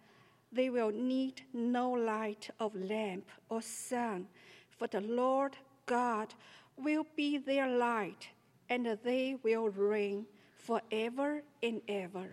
They 0.51 0.71
will 0.71 0.91
need 0.91 1.43
no 1.53 1.91
light 1.91 2.49
of 2.59 2.75
lamp 2.75 3.29
or 3.49 3.63
sun, 3.63 4.27
for 4.71 4.87
the 4.87 5.01
Lord 5.01 5.57
God 5.87 6.35
will 6.77 7.07
be 7.17 7.39
their 7.39 7.69
light, 7.69 8.29
and 8.69 8.87
they 9.05 9.37
will 9.43 9.69
reign 9.69 10.27
forever 10.57 11.43
and 11.63 11.81
ever. 11.89 12.29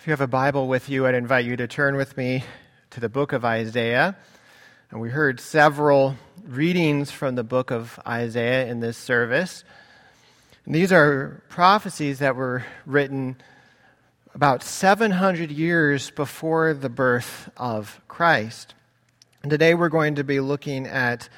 If 0.00 0.06
you 0.06 0.12
have 0.12 0.20
a 0.20 0.28
Bible 0.28 0.68
with 0.68 0.88
you, 0.88 1.08
I'd 1.08 1.16
invite 1.16 1.44
you 1.44 1.56
to 1.56 1.66
turn 1.66 1.96
with 1.96 2.16
me 2.16 2.44
to 2.90 3.00
the 3.00 3.08
book 3.08 3.32
of 3.32 3.44
Isaiah. 3.44 4.16
And 4.92 5.00
we 5.00 5.10
heard 5.10 5.40
several 5.40 6.14
readings 6.46 7.10
from 7.10 7.34
the 7.34 7.42
book 7.42 7.72
of 7.72 7.98
Isaiah 8.06 8.66
in 8.66 8.78
this 8.78 8.96
service. 8.96 9.64
And 10.64 10.72
these 10.72 10.92
are 10.92 11.42
prophecies 11.48 12.20
that 12.20 12.36
were 12.36 12.64
written 12.86 13.38
about 14.36 14.62
700 14.62 15.50
years 15.50 16.12
before 16.12 16.74
the 16.74 16.88
birth 16.88 17.50
of 17.56 18.00
Christ. 18.06 18.74
And 19.42 19.50
today 19.50 19.74
we're 19.74 19.88
going 19.88 20.14
to 20.14 20.24
be 20.24 20.38
looking 20.38 20.86
at 20.86 21.28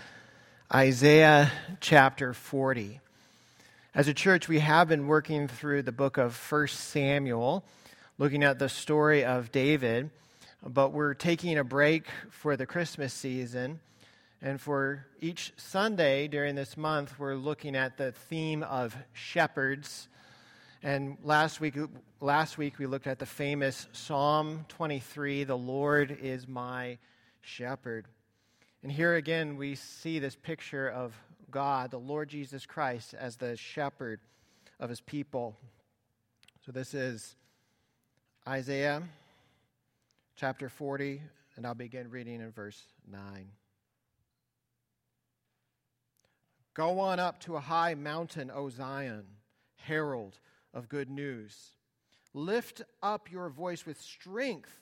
Isaiah 0.72 1.50
chapter 1.80 2.34
40. 2.34 3.00
As 3.94 4.06
a 4.06 4.12
church, 4.12 4.48
we 4.48 4.58
have 4.58 4.86
been 4.86 5.06
working 5.06 5.48
through 5.48 5.80
the 5.82 5.92
book 5.92 6.18
of 6.18 6.36
1 6.52 6.68
Samuel, 6.68 7.64
looking 8.20 8.44
at 8.44 8.58
the 8.58 8.68
story 8.68 9.24
of 9.24 9.50
David, 9.50 10.10
but 10.62 10.92
we're 10.92 11.14
taking 11.14 11.56
a 11.56 11.64
break 11.64 12.04
for 12.28 12.54
the 12.54 12.66
Christmas 12.66 13.14
season. 13.14 13.80
And 14.42 14.60
for 14.60 15.06
each 15.22 15.54
Sunday 15.56 16.28
during 16.28 16.54
this 16.54 16.76
month, 16.76 17.18
we're 17.18 17.34
looking 17.34 17.74
at 17.74 17.96
the 17.96 18.12
theme 18.12 18.62
of 18.62 18.94
shepherds. 19.14 20.06
And 20.82 21.16
last 21.22 21.62
week, 21.62 21.76
last 22.20 22.58
week 22.58 22.78
we 22.78 22.84
looked 22.84 23.06
at 23.06 23.18
the 23.18 23.24
famous 23.24 23.86
Psalm 23.92 24.66
23 24.68 25.44
The 25.44 25.56
Lord 25.56 26.18
is 26.20 26.46
my 26.46 26.98
shepherd. 27.40 28.04
And 28.82 28.92
here 28.92 29.14
again, 29.14 29.56
we 29.56 29.76
see 29.76 30.18
this 30.18 30.36
picture 30.36 30.90
of 30.90 31.14
God, 31.50 31.90
the 31.90 31.96
Lord 31.96 32.28
Jesus 32.28 32.66
Christ, 32.66 33.14
as 33.14 33.36
the 33.36 33.56
shepherd 33.56 34.20
of 34.78 34.90
his 34.90 35.00
people. 35.00 35.56
So 36.66 36.70
this 36.70 36.92
is 36.92 37.34
Isaiah 38.50 39.04
chapter 40.34 40.68
40, 40.68 41.22
and 41.54 41.64
I'll 41.64 41.74
begin 41.76 42.10
reading 42.10 42.40
in 42.40 42.50
verse 42.50 42.82
9. 43.08 43.46
Go 46.74 46.98
on 46.98 47.20
up 47.20 47.38
to 47.42 47.54
a 47.54 47.60
high 47.60 47.94
mountain, 47.94 48.50
O 48.52 48.68
Zion, 48.68 49.22
herald 49.76 50.40
of 50.74 50.88
good 50.88 51.08
news. 51.08 51.76
Lift 52.34 52.82
up 53.00 53.30
your 53.30 53.50
voice 53.50 53.86
with 53.86 54.00
strength, 54.00 54.80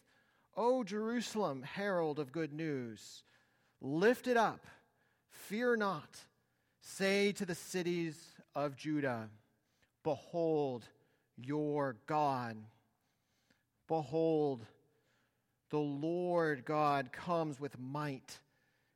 O 0.56 0.82
Jerusalem, 0.82 1.62
herald 1.62 2.18
of 2.18 2.32
good 2.32 2.54
news. 2.54 3.22
Lift 3.82 4.28
it 4.28 4.38
up, 4.38 4.66
fear 5.28 5.76
not. 5.76 6.16
Say 6.80 7.32
to 7.32 7.44
the 7.44 7.54
cities 7.54 8.18
of 8.54 8.76
Judah, 8.76 9.28
Behold 10.04 10.86
your 11.36 11.96
God. 12.06 12.56
Behold, 13.88 14.66
the 15.70 15.78
Lord 15.78 16.64
God 16.64 17.10
comes 17.10 17.58
with 17.58 17.78
might, 17.78 18.38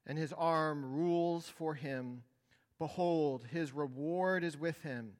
and 0.07 0.18
his 0.18 0.32
arm 0.34 0.95
rules 0.95 1.49
for 1.49 1.74
him. 1.74 2.22
Behold, 2.78 3.47
his 3.51 3.72
reward 3.72 4.45
is 4.45 4.57
with 4.57 4.80
him, 4.82 5.14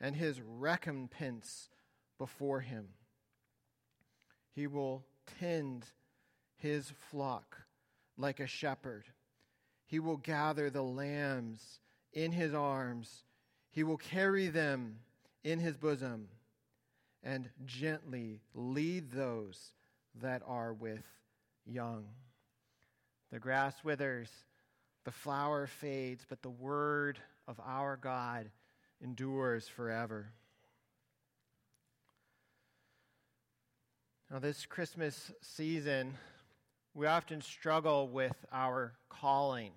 and 0.00 0.14
his 0.14 0.40
recompense 0.40 1.68
before 2.16 2.60
him. 2.60 2.88
He 4.54 4.66
will 4.66 5.04
tend 5.40 5.86
his 6.56 6.92
flock 7.10 7.56
like 8.16 8.40
a 8.40 8.46
shepherd. 8.46 9.04
He 9.86 9.98
will 9.98 10.16
gather 10.16 10.70
the 10.70 10.82
lambs 10.82 11.80
in 12.12 12.32
his 12.32 12.54
arms. 12.54 13.24
He 13.70 13.82
will 13.82 13.96
carry 13.96 14.48
them 14.48 15.00
in 15.44 15.60
his 15.60 15.76
bosom 15.76 16.28
and 17.22 17.48
gently 17.64 18.40
lead 18.54 19.10
those 19.10 19.72
that 20.20 20.42
are 20.46 20.72
with 20.72 21.04
young. 21.66 22.06
The 23.30 23.38
grass 23.38 23.74
withers, 23.84 24.30
the 25.04 25.10
flower 25.10 25.66
fades, 25.66 26.24
but 26.28 26.42
the 26.42 26.50
word 26.50 27.18
of 27.46 27.60
our 27.64 27.96
God 27.96 28.50
endures 29.02 29.68
forever. 29.68 30.32
Now, 34.30 34.38
this 34.38 34.66
Christmas 34.66 35.32
season, 35.40 36.14
we 36.94 37.06
often 37.06 37.40
struggle 37.40 38.08
with 38.08 38.36
our 38.52 38.92
calling. 39.08 39.72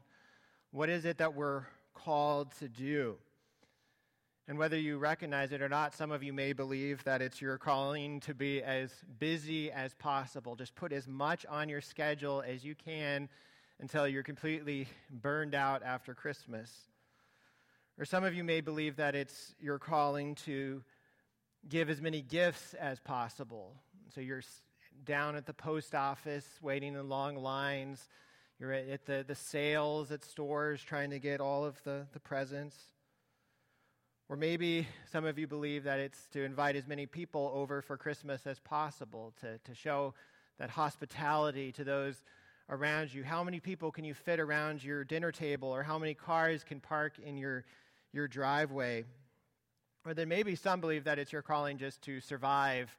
What 0.71 0.89
is 0.89 1.05
it 1.05 1.19
that 1.19 1.33
we're 1.33 1.65
called 2.03 2.51
to 2.59 2.67
do. 2.67 3.15
And 4.47 4.57
whether 4.57 4.77
you 4.77 4.97
recognize 4.97 5.51
it 5.51 5.61
or 5.61 5.69
not, 5.69 5.93
some 5.95 6.11
of 6.11 6.23
you 6.23 6.33
may 6.33 6.53
believe 6.53 7.03
that 7.03 7.21
it's 7.21 7.41
your 7.41 7.57
calling 7.57 8.19
to 8.21 8.33
be 8.33 8.61
as 8.61 8.91
busy 9.19 9.71
as 9.71 9.93
possible. 9.93 10.55
Just 10.55 10.75
put 10.75 10.91
as 10.91 11.07
much 11.07 11.45
on 11.45 11.69
your 11.69 11.81
schedule 11.81 12.43
as 12.45 12.63
you 12.63 12.75
can 12.75 13.29
until 13.79 14.07
you're 14.07 14.23
completely 14.23 14.87
burned 15.09 15.55
out 15.55 15.83
after 15.83 16.13
Christmas. 16.13 16.71
Or 17.97 18.05
some 18.05 18.23
of 18.23 18.33
you 18.33 18.43
may 18.43 18.61
believe 18.61 18.95
that 18.97 19.15
it's 19.15 19.53
your 19.59 19.79
calling 19.79 20.35
to 20.45 20.83
give 21.69 21.89
as 21.89 22.01
many 22.01 22.21
gifts 22.21 22.73
as 22.73 22.99
possible. 22.99 23.75
So 24.13 24.21
you're 24.21 24.43
down 25.05 25.35
at 25.35 25.45
the 25.45 25.53
post 25.53 25.95
office 25.95 26.47
waiting 26.61 26.95
in 26.95 27.09
long 27.09 27.35
lines 27.35 28.07
you're 28.61 28.73
at 28.73 29.07
the, 29.07 29.25
the 29.27 29.33
sales 29.33 30.11
at 30.11 30.23
stores 30.23 30.83
trying 30.83 31.09
to 31.09 31.17
get 31.17 31.41
all 31.41 31.65
of 31.65 31.81
the, 31.83 32.05
the 32.13 32.19
presents. 32.19 32.77
Or 34.31 34.37
maybe 34.37 34.87
some 35.11 35.25
of 35.25 35.37
you 35.37 35.45
believe 35.45 35.83
that 35.83 35.99
it's 35.99 36.25
to 36.27 36.45
invite 36.45 36.77
as 36.77 36.87
many 36.87 37.05
people 37.05 37.51
over 37.53 37.81
for 37.81 37.97
Christmas 37.97 38.47
as 38.47 38.59
possible, 38.59 39.33
to, 39.41 39.57
to 39.57 39.75
show 39.75 40.13
that 40.57 40.69
hospitality 40.69 41.73
to 41.73 41.83
those 41.83 42.23
around 42.69 43.13
you. 43.13 43.25
How 43.25 43.43
many 43.43 43.59
people 43.59 43.91
can 43.91 44.05
you 44.05 44.13
fit 44.13 44.39
around 44.39 44.85
your 44.85 45.03
dinner 45.03 45.33
table, 45.33 45.67
or 45.67 45.83
how 45.83 45.99
many 45.99 46.13
cars 46.13 46.63
can 46.63 46.79
park 46.79 47.19
in 47.19 47.35
your, 47.35 47.65
your 48.13 48.29
driveway? 48.29 49.03
Or 50.05 50.13
then 50.13 50.29
maybe 50.29 50.55
some 50.55 50.79
believe 50.79 51.03
that 51.03 51.19
it's 51.19 51.33
your 51.33 51.41
calling 51.41 51.77
just 51.77 52.01
to 52.03 52.21
survive, 52.21 52.97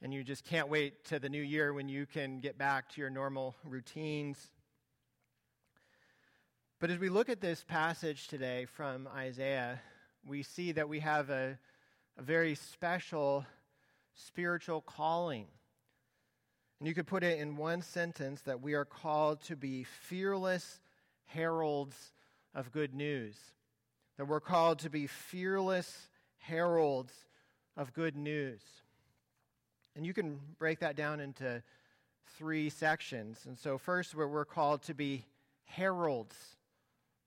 and 0.00 0.14
you 0.14 0.22
just 0.22 0.44
can't 0.44 0.68
wait 0.68 1.04
to 1.06 1.18
the 1.18 1.28
new 1.28 1.42
year 1.42 1.72
when 1.72 1.88
you 1.88 2.06
can 2.06 2.38
get 2.38 2.56
back 2.56 2.88
to 2.90 3.00
your 3.00 3.10
normal 3.10 3.56
routines. 3.64 4.38
But 6.78 6.90
as 6.90 7.00
we 7.00 7.08
look 7.08 7.28
at 7.28 7.40
this 7.40 7.64
passage 7.66 8.28
today 8.28 8.66
from 8.66 9.08
Isaiah, 9.12 9.80
we 10.28 10.42
see 10.42 10.72
that 10.72 10.88
we 10.88 11.00
have 11.00 11.30
a, 11.30 11.58
a 12.18 12.22
very 12.22 12.54
special 12.54 13.46
spiritual 14.14 14.80
calling. 14.82 15.46
And 16.78 16.86
you 16.86 16.94
could 16.94 17.06
put 17.06 17.24
it 17.24 17.38
in 17.38 17.56
one 17.56 17.82
sentence 17.82 18.42
that 18.42 18.60
we 18.60 18.74
are 18.74 18.84
called 18.84 19.40
to 19.44 19.56
be 19.56 19.84
fearless 19.84 20.80
heralds 21.26 21.96
of 22.54 22.70
good 22.72 22.94
news. 22.94 23.36
That 24.16 24.26
we're 24.26 24.40
called 24.40 24.80
to 24.80 24.90
be 24.90 25.06
fearless 25.06 26.08
heralds 26.38 27.12
of 27.76 27.94
good 27.94 28.16
news. 28.16 28.60
And 29.96 30.04
you 30.04 30.12
can 30.12 30.38
break 30.58 30.80
that 30.80 30.96
down 30.96 31.20
into 31.20 31.62
three 32.36 32.70
sections. 32.70 33.40
And 33.46 33.58
so, 33.58 33.78
first, 33.78 34.14
we're 34.14 34.44
called 34.44 34.82
to 34.82 34.94
be 34.94 35.24
heralds 35.64 36.36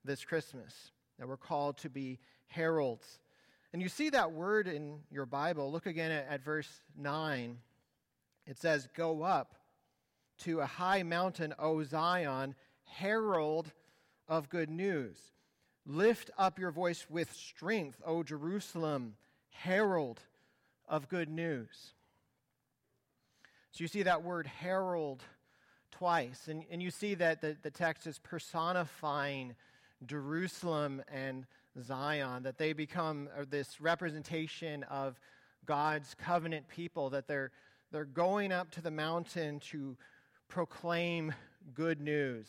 this 0.03 0.23
Christmas, 0.23 0.91
that 1.19 1.27
we're 1.27 1.37
called 1.37 1.77
to 1.79 1.89
be 1.89 2.19
heralds. 2.51 3.19
And 3.73 3.81
you 3.81 3.89
see 3.89 4.09
that 4.09 4.31
word 4.31 4.67
in 4.67 4.99
your 5.09 5.25
Bible. 5.25 5.71
Look 5.71 5.85
again 5.85 6.11
at, 6.11 6.27
at 6.27 6.43
verse 6.43 6.69
9. 6.97 7.57
It 8.45 8.57
says, 8.57 8.87
Go 8.95 9.23
up 9.23 9.55
to 10.39 10.59
a 10.59 10.65
high 10.65 11.03
mountain, 11.03 11.53
O 11.57 11.83
Zion, 11.83 12.55
herald 12.83 13.71
of 14.27 14.49
good 14.49 14.69
news. 14.69 15.17
Lift 15.85 16.29
up 16.37 16.59
your 16.59 16.71
voice 16.71 17.05
with 17.09 17.31
strength, 17.33 18.01
O 18.05 18.23
Jerusalem, 18.23 19.15
herald 19.49 20.19
of 20.87 21.09
good 21.09 21.29
news. 21.29 21.93
So 23.71 23.83
you 23.83 23.87
see 23.87 24.03
that 24.03 24.23
word 24.23 24.47
herald 24.47 25.23
twice, 25.91 26.47
and, 26.47 26.65
and 26.69 26.81
you 26.83 26.91
see 26.91 27.15
that 27.15 27.41
the, 27.41 27.55
the 27.61 27.71
text 27.71 28.05
is 28.05 28.19
personifying 28.19 29.55
Jerusalem 30.05 31.01
and 31.07 31.45
Zion, 31.81 32.43
that 32.43 32.57
they 32.57 32.73
become 32.73 33.29
this 33.49 33.79
representation 33.79 34.83
of 34.83 35.19
God's 35.65 36.15
covenant 36.15 36.67
people, 36.67 37.09
that 37.11 37.27
they're, 37.27 37.51
they're 37.91 38.05
going 38.05 38.51
up 38.51 38.71
to 38.71 38.81
the 38.81 38.91
mountain 38.91 39.59
to 39.71 39.97
proclaim 40.47 41.33
good 41.73 42.01
news. 42.01 42.47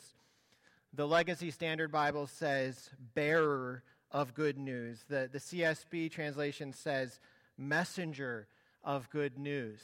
The 0.95 1.07
Legacy 1.07 1.51
Standard 1.51 1.93
Bible 1.93 2.27
says, 2.27 2.91
bearer 3.14 3.83
of 4.11 4.35
good 4.35 4.59
news. 4.59 5.05
The, 5.09 5.29
the 5.33 5.39
CSB 5.39 6.11
translation 6.11 6.73
says, 6.73 7.18
messenger 7.57 8.47
of 8.85 9.09
good 9.11 9.39
news. 9.39 9.81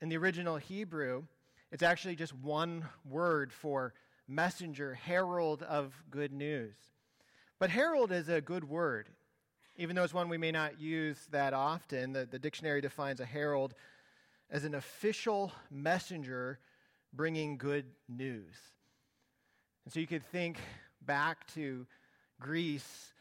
In 0.00 0.08
the 0.08 0.16
original 0.16 0.56
Hebrew, 0.56 1.24
it's 1.72 1.82
actually 1.82 2.16
just 2.16 2.34
one 2.34 2.84
word 3.08 3.52
for 3.52 3.94
messenger, 4.28 4.94
herald 4.94 5.62
of 5.62 5.94
good 6.10 6.32
news. 6.32 6.74
But 7.58 7.70
herald 7.70 8.12
is 8.12 8.28
a 8.28 8.40
good 8.40 8.68
word, 8.68 9.08
even 9.76 9.96
though 9.96 10.04
it's 10.04 10.12
one 10.12 10.28
we 10.28 10.38
may 10.38 10.52
not 10.52 10.78
use 10.78 11.18
that 11.30 11.54
often. 11.54 12.12
The, 12.12 12.26
the 12.26 12.38
dictionary 12.38 12.80
defines 12.80 13.20
a 13.20 13.24
herald 13.24 13.74
as 14.50 14.64
an 14.64 14.74
official 14.74 15.52
messenger 15.70 16.58
bringing 17.12 17.56
good 17.56 17.86
news. 18.08 18.54
And 19.84 19.92
so 19.92 20.00
you 20.00 20.06
could 20.06 20.26
think 20.26 20.58
back 21.00 21.46
to 21.54 21.86
Greece 22.40 23.12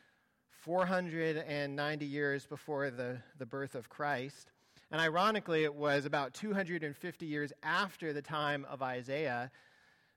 490 0.64 2.06
years 2.06 2.46
before 2.46 2.90
the, 2.90 3.18
the 3.38 3.46
birth 3.46 3.76
of 3.76 3.88
Christ. 3.88 4.52
And 4.92 5.00
ironically, 5.00 5.64
it 5.64 5.74
was 5.74 6.06
about 6.06 6.34
250 6.34 7.26
years 7.26 7.54
after 7.64 8.14
the 8.14 8.22
time 8.22 8.66
of 8.70 8.82
Isaiah. 8.82 9.52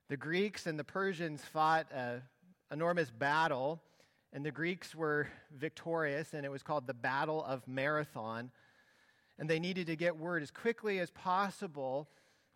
The 0.09 0.17
Greeks 0.17 0.67
and 0.67 0.79
the 0.79 0.85
Persians 0.85 1.43
fought 1.45 1.87
an 1.93 2.23
enormous 2.73 3.11
battle, 3.11 3.81
and 4.33 4.45
the 4.45 4.51
Greeks 4.51 4.95
were 4.95 5.29
victorious, 5.51 6.35
and 6.35 6.45
it 6.45 6.51
was 6.51 6.63
called 6.63 6.87
the 6.87 6.95
Battle 6.95 7.43
of 7.45 7.67
Marathon. 7.67 8.51
And 9.39 9.49
they 9.49 9.59
needed 9.59 9.87
to 9.87 9.97
get 9.97 10.17
word 10.17 10.43
as 10.43 10.51
quickly 10.51 10.99
as 10.99 11.11
possible 11.11 12.09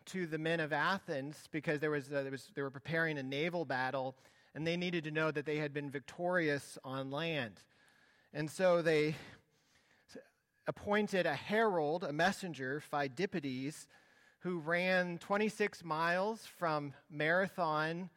to 0.07 0.27
the 0.27 0.37
men 0.37 0.59
of 0.59 0.73
Athens 0.73 1.47
because 1.51 1.79
there 1.79 1.91
was, 1.91 2.11
uh, 2.11 2.23
there 2.23 2.31
was, 2.31 2.51
they 2.55 2.61
were 2.61 2.69
preparing 2.69 3.17
a 3.17 3.23
naval 3.23 3.65
battle, 3.65 4.15
and 4.53 4.67
they 4.67 4.77
needed 4.77 5.03
to 5.05 5.11
know 5.11 5.31
that 5.31 5.45
they 5.45 5.57
had 5.57 5.73
been 5.73 5.89
victorious 5.89 6.77
on 6.83 7.09
land. 7.09 7.61
And 8.33 8.49
so 8.49 8.81
they 8.81 9.15
appointed 10.67 11.25
a 11.25 11.35
herald, 11.35 12.03
a 12.03 12.13
messenger, 12.13 12.81
Pheidippides, 12.91 13.87
who 14.39 14.59
ran 14.59 15.17
26 15.19 15.83
miles 15.83 16.45
from 16.45 16.93
Marathon 17.09 18.09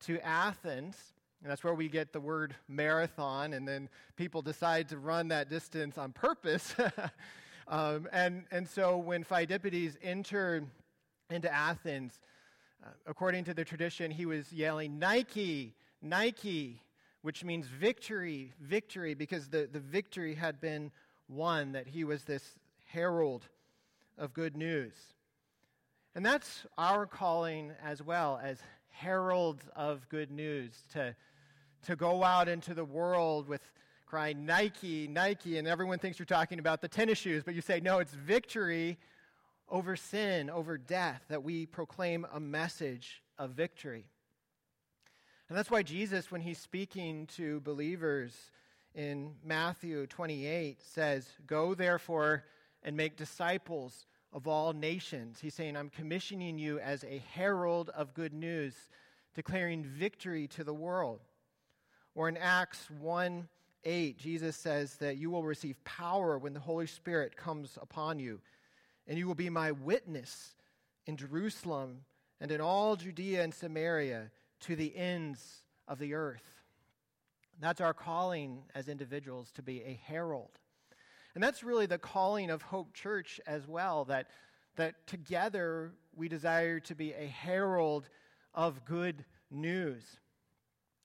to 0.00 0.18
Athens. 0.20 0.96
And 1.42 1.50
that's 1.50 1.64
where 1.64 1.74
we 1.74 1.88
get 1.88 2.12
the 2.12 2.20
word 2.20 2.54
marathon, 2.68 3.54
and 3.54 3.66
then 3.66 3.88
people 4.16 4.42
decide 4.42 4.90
to 4.90 4.98
run 4.98 5.28
that 5.28 5.48
distance 5.48 5.96
on 5.96 6.12
purpose. 6.12 6.74
um, 7.68 8.06
and, 8.12 8.44
and 8.50 8.68
so 8.68 8.98
when 8.98 9.24
Pheidippides 9.24 9.96
entered 10.02 10.66
into 11.30 11.50
Athens, 11.52 12.20
uh, 12.84 12.88
according 13.06 13.44
to 13.44 13.54
the 13.54 13.64
tradition, 13.64 14.10
he 14.10 14.26
was 14.26 14.52
yelling, 14.52 14.98
Nike, 14.98 15.74
Nike, 16.02 16.82
which 17.22 17.42
means 17.42 17.66
victory, 17.66 18.52
victory, 18.60 19.14
because 19.14 19.48
the, 19.48 19.68
the 19.72 19.80
victory 19.80 20.34
had 20.34 20.60
been 20.60 20.90
won, 21.28 21.72
that 21.72 21.86
he 21.86 22.04
was 22.04 22.24
this 22.24 22.58
herald 22.86 23.46
of 24.18 24.34
good 24.34 24.56
news. 24.56 24.92
And 26.14 26.26
that's 26.26 26.66
our 26.76 27.06
calling 27.06 27.72
as 27.82 28.02
well 28.02 28.40
as 28.42 28.58
heralds 28.90 29.64
of 29.76 30.08
good 30.08 30.30
news 30.30 30.72
to, 30.92 31.14
to 31.86 31.96
go 31.96 32.22
out 32.22 32.48
into 32.48 32.74
the 32.74 32.84
world 32.84 33.48
with 33.48 33.62
crying 34.06 34.44
Nike, 34.44 35.06
Nike, 35.06 35.58
and 35.58 35.68
everyone 35.68 35.98
thinks 35.98 36.18
you're 36.18 36.26
talking 36.26 36.58
about 36.58 36.80
the 36.80 36.88
tennis 36.88 37.18
shoes, 37.18 37.42
but 37.44 37.54
you 37.54 37.60
say, 37.60 37.80
no, 37.80 38.00
it's 38.00 38.12
victory 38.12 38.98
over 39.68 39.94
sin, 39.94 40.50
over 40.50 40.76
death, 40.76 41.22
that 41.28 41.44
we 41.44 41.66
proclaim 41.66 42.26
a 42.32 42.40
message 42.40 43.22
of 43.38 43.50
victory. 43.50 44.06
And 45.48 45.56
that's 45.56 45.70
why 45.70 45.82
Jesus, 45.82 46.30
when 46.30 46.40
he's 46.40 46.58
speaking 46.58 47.26
to 47.36 47.60
believers 47.60 48.34
in 48.94 49.34
Matthew 49.44 50.06
28, 50.06 50.82
says, 50.82 51.28
Go 51.46 51.74
therefore 51.74 52.44
and 52.82 52.96
make 52.96 53.16
disciples 53.16 54.06
of 54.32 54.46
all 54.46 54.72
nations. 54.72 55.38
He's 55.40 55.54
saying, 55.54 55.76
I'm 55.76 55.90
commissioning 55.90 56.58
you 56.58 56.78
as 56.78 57.04
a 57.04 57.22
herald 57.32 57.90
of 57.90 58.14
good 58.14 58.32
news, 58.32 58.74
declaring 59.34 59.84
victory 59.84 60.46
to 60.48 60.64
the 60.64 60.74
world. 60.74 61.20
Or 62.14 62.28
in 62.28 62.36
Acts 62.36 62.90
1 63.00 63.48
8, 63.82 64.18
Jesus 64.18 64.56
says 64.56 64.96
that 64.96 65.16
you 65.16 65.30
will 65.30 65.42
receive 65.42 65.82
power 65.84 66.36
when 66.36 66.52
the 66.52 66.60
Holy 66.60 66.86
Spirit 66.86 67.34
comes 67.34 67.78
upon 67.80 68.18
you 68.18 68.40
and 69.06 69.18
you 69.18 69.26
will 69.26 69.34
be 69.34 69.50
my 69.50 69.72
witness 69.72 70.54
in 71.06 71.16
Jerusalem 71.16 72.02
and 72.40 72.52
in 72.52 72.60
all 72.60 72.94
Judea 72.94 73.42
and 73.42 73.52
Samaria 73.52 74.30
to 74.60 74.76
the 74.76 74.94
ends 74.94 75.64
of 75.88 75.98
the 75.98 76.14
earth. 76.14 76.44
That's 77.58 77.80
our 77.80 77.92
calling 77.92 78.62
as 78.74 78.88
individuals 78.88 79.50
to 79.52 79.62
be 79.62 79.82
a 79.82 80.00
herald. 80.04 80.52
And 81.34 81.42
that's 81.42 81.62
really 81.62 81.86
the 81.86 81.98
calling 81.98 82.50
of 82.50 82.62
Hope 82.62 82.94
Church 82.94 83.40
as 83.46 83.66
well, 83.66 84.04
that, 84.06 84.28
that 84.76 85.06
together 85.06 85.92
we 86.14 86.28
desire 86.28 86.80
to 86.80 86.94
be 86.94 87.12
a 87.12 87.26
herald 87.26 88.08
of 88.54 88.84
good 88.84 89.24
news. 89.50 90.04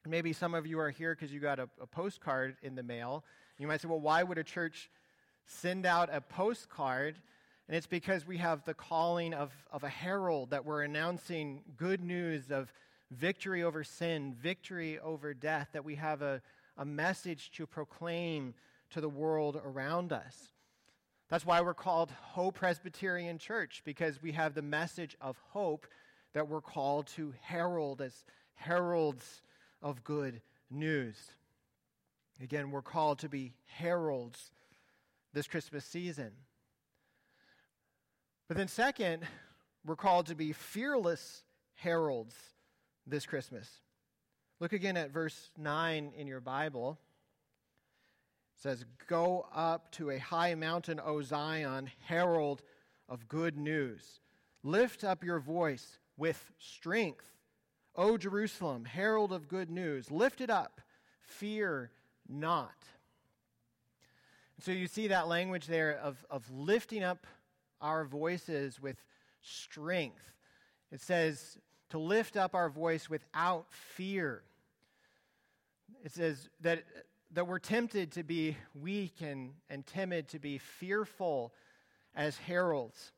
Maybe 0.07 0.33
some 0.33 0.53
of 0.53 0.67
you 0.67 0.79
are 0.79 0.91
here 0.91 1.15
because 1.15 1.33
you 1.33 1.39
got 1.39 1.59
a, 1.59 1.67
a 1.81 1.87
postcard 1.87 2.57
in 2.61 2.75
the 2.75 2.83
mail. 2.83 3.23
You 3.57 3.67
might 3.67 3.81
say, 3.81 3.87
well, 3.87 3.99
why 3.99 4.21
would 4.23 4.37
a 4.37 4.43
church 4.43 4.89
send 5.45 5.85
out 5.85 6.09
a 6.11 6.21
postcard? 6.21 7.15
And 7.67 7.75
it's 7.75 7.87
because 7.87 8.27
we 8.27 8.37
have 8.37 8.63
the 8.65 8.73
calling 8.73 9.33
of, 9.33 9.51
of 9.71 9.83
a 9.83 9.89
herald 9.89 10.51
that 10.51 10.65
we're 10.65 10.83
announcing 10.83 11.61
good 11.77 12.01
news 12.01 12.51
of 12.51 12.71
victory 13.11 13.63
over 13.63 13.83
sin, 13.83 14.35
victory 14.39 14.99
over 14.99 15.33
death, 15.33 15.69
that 15.73 15.83
we 15.83 15.95
have 15.95 16.21
a, 16.21 16.41
a 16.77 16.85
message 16.85 17.51
to 17.51 17.65
proclaim 17.65 18.53
to 18.91 19.01
the 19.01 19.09
world 19.09 19.59
around 19.65 20.13
us. 20.13 20.49
That's 21.29 21.45
why 21.45 21.61
we're 21.61 21.73
called 21.73 22.11
Hope 22.11 22.55
Presbyterian 22.55 23.39
Church, 23.39 23.81
because 23.83 24.21
we 24.21 24.33
have 24.33 24.53
the 24.53 24.61
message 24.61 25.17
of 25.19 25.37
hope 25.49 25.87
that 26.33 26.47
we're 26.47 26.61
called 26.61 27.07
to 27.07 27.33
herald 27.41 28.01
as 28.01 28.25
heralds 28.53 29.41
of 29.85 30.03
good 30.03 30.41
news. 30.71 31.15
Again, 32.41 32.71
we're 32.71 32.81
called 32.81 33.19
to 33.19 33.29
be 33.29 33.53
heralds 33.67 34.51
this 35.31 35.47
Christmas 35.47 35.85
season. 35.85 36.31
But 38.47 38.57
then, 38.57 38.67
second, 38.67 39.23
we're 39.85 39.95
called 39.95 40.25
to 40.25 40.35
be 40.35 40.53
fearless 40.53 41.43
heralds 41.75 42.35
this 43.05 43.27
Christmas. 43.27 43.69
Look 44.59 44.73
again 44.73 44.97
at 44.97 45.11
verse 45.11 45.51
9 45.55 46.13
in 46.17 46.25
your 46.25 46.41
Bible. 46.41 46.97
It 48.57 48.63
says, 48.63 48.85
Go 49.07 49.45
up 49.53 49.91
to 49.93 50.09
a 50.09 50.17
high 50.17 50.55
mountain, 50.55 50.99
O 50.99 51.21
Zion, 51.21 51.91
herald 52.05 52.63
of 53.07 53.27
good 53.27 53.55
news. 53.55 54.19
Lift 54.63 55.03
up 55.03 55.23
your 55.23 55.39
voice 55.39 55.99
with 56.17 56.51
strength, 56.57 57.34
O 57.95 58.17
Jerusalem, 58.17 58.85
herald 58.85 59.31
of 59.31 59.47
good 59.47 59.69
news. 59.69 60.11
Lift 60.11 60.41
it 60.41 60.49
up, 60.49 60.81
fear 61.21 61.91
not. 62.27 62.75
So 64.59 64.71
you 64.71 64.87
see 64.87 65.07
that 65.07 65.27
language 65.27 65.67
there 65.67 65.97
of, 65.97 66.23
of 66.29 66.49
lifting 66.51 67.03
up 67.03 67.27
our 67.81 68.05
voices 68.05 68.81
with 68.81 68.97
strength. 69.41 70.31
It 70.91 71.01
says 71.01 71.57
to 71.89 71.99
lift 71.99 72.37
up 72.37 72.55
our 72.55 72.69
voice 72.69 73.09
without 73.09 73.67
fear. 73.71 74.43
It 76.03 76.11
says 76.11 76.49
that, 76.61 76.83
that 77.33 77.47
we're 77.47 77.59
tempted 77.59 78.11
to 78.13 78.23
be 78.23 78.57
weak 78.73 79.21
and, 79.21 79.51
and 79.69 79.85
timid, 79.85 80.29
to 80.29 80.39
be 80.39 80.57
fearful 80.57 81.53
as 82.15 82.37
heralds. 82.37 83.11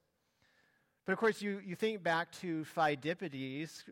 But 1.06 1.14
of 1.14 1.20
course, 1.20 1.42
you, 1.42 1.62
you 1.66 1.76
think 1.76 2.04
back 2.04 2.32
to 2.42 2.66
Pheidippides 2.76 3.84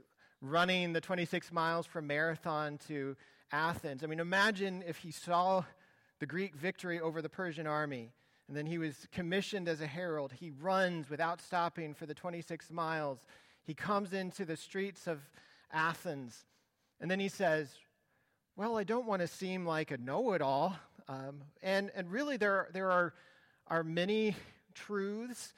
running 0.42 0.94
the 0.94 1.02
26 1.02 1.52
miles 1.52 1.86
from 1.86 2.08
Marathon 2.08 2.80
to 2.88 3.16
Athens. 3.52 4.04
I 4.04 4.08
mean, 4.08 4.20
imagine 4.20 4.84
if 4.88 4.98
he 4.98 5.12
saw 5.12 5.64
the 6.20 6.26
Greek 6.26 6.56
victory 6.56 7.00
over 7.00 7.22
the 7.22 7.30
Persian 7.30 7.68
army 7.68 8.12
and 8.48 8.56
then 8.56 8.66
he 8.66 8.78
was 8.78 9.08
commissioned 9.12 9.68
as 9.68 9.82
a 9.82 9.88
herald. 9.88 10.32
He 10.32 10.52
runs 10.52 11.10
without 11.10 11.42
stopping 11.42 11.94
for 11.94 12.06
the 12.06 12.14
26 12.14 12.72
miles. 12.72 13.20
He 13.64 13.74
comes 13.74 14.14
into 14.14 14.46
the 14.46 14.56
streets 14.56 15.08
of 15.08 15.20
Athens. 15.72 16.46
And 17.02 17.10
then 17.10 17.20
he 17.20 17.28
says, 17.28 17.70
Well, 18.56 18.78
I 18.78 18.84
don't 18.84 19.08
want 19.08 19.22
to 19.22 19.28
seem 19.28 19.66
like 19.66 19.90
a 19.92 19.98
know 19.98 20.34
it 20.34 20.42
all. 20.42 20.78
Um, 21.08 21.42
and, 21.64 21.92
and 21.96 22.12
really, 22.12 22.38
there, 22.38 22.70
there 22.72 22.92
are, 22.92 23.14
are 23.68 23.84
many 23.84 24.36
truths. 24.76 25.54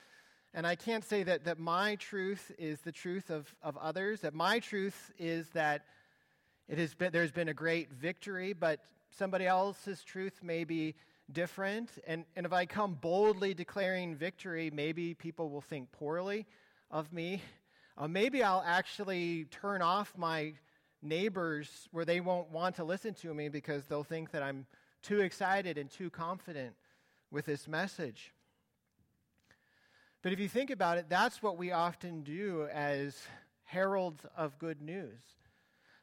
And 0.53 0.65
I 0.65 0.75
can't 0.75 1.03
say 1.03 1.23
that, 1.23 1.45
that 1.45 1.59
my 1.59 1.95
truth 1.95 2.51
is 2.57 2.79
the 2.81 2.91
truth 2.91 3.29
of, 3.29 3.53
of 3.61 3.77
others, 3.77 4.21
that 4.21 4.33
my 4.33 4.59
truth 4.59 5.11
is 5.19 5.49
that 5.49 5.85
it 6.67 6.77
has 6.77 6.93
been, 6.93 7.11
there's 7.11 7.31
been 7.31 7.49
a 7.49 7.53
great 7.53 7.91
victory, 7.91 8.53
but 8.53 8.79
somebody 9.09 9.45
else's 9.45 10.03
truth 10.03 10.39
may 10.41 10.63
be 10.63 10.95
different. 11.31 11.91
And, 12.05 12.25
and 12.35 12.45
if 12.45 12.53
I 12.53 12.65
come 12.65 12.97
boldly 12.99 13.53
declaring 13.53 14.15
victory, 14.15 14.71
maybe 14.73 15.13
people 15.13 15.49
will 15.49 15.61
think 15.61 15.91
poorly 15.91 16.45
of 16.91 17.11
me. 17.13 17.41
Uh, 17.97 18.07
maybe 18.07 18.43
I'll 18.43 18.63
actually 18.65 19.45
turn 19.45 19.81
off 19.81 20.13
my 20.17 20.53
neighbors 21.01 21.87
where 21.91 22.05
they 22.05 22.19
won't 22.19 22.51
want 22.51 22.75
to 22.75 22.83
listen 22.83 23.13
to 23.15 23.33
me 23.33 23.49
because 23.49 23.85
they'll 23.85 24.03
think 24.03 24.31
that 24.31 24.43
I'm 24.43 24.65
too 25.01 25.21
excited 25.21 25.77
and 25.77 25.89
too 25.89 26.09
confident 26.09 26.75
with 27.31 27.45
this 27.45 27.67
message. 27.67 28.33
But 30.21 30.33
if 30.33 30.39
you 30.39 30.49
think 30.49 30.69
about 30.69 30.97
it, 30.97 31.05
that's 31.09 31.41
what 31.41 31.57
we 31.57 31.71
often 31.71 32.21
do 32.23 32.67
as 32.73 33.15
heralds 33.65 34.25
of 34.35 34.57
good 34.57 34.81
news. 34.81 35.21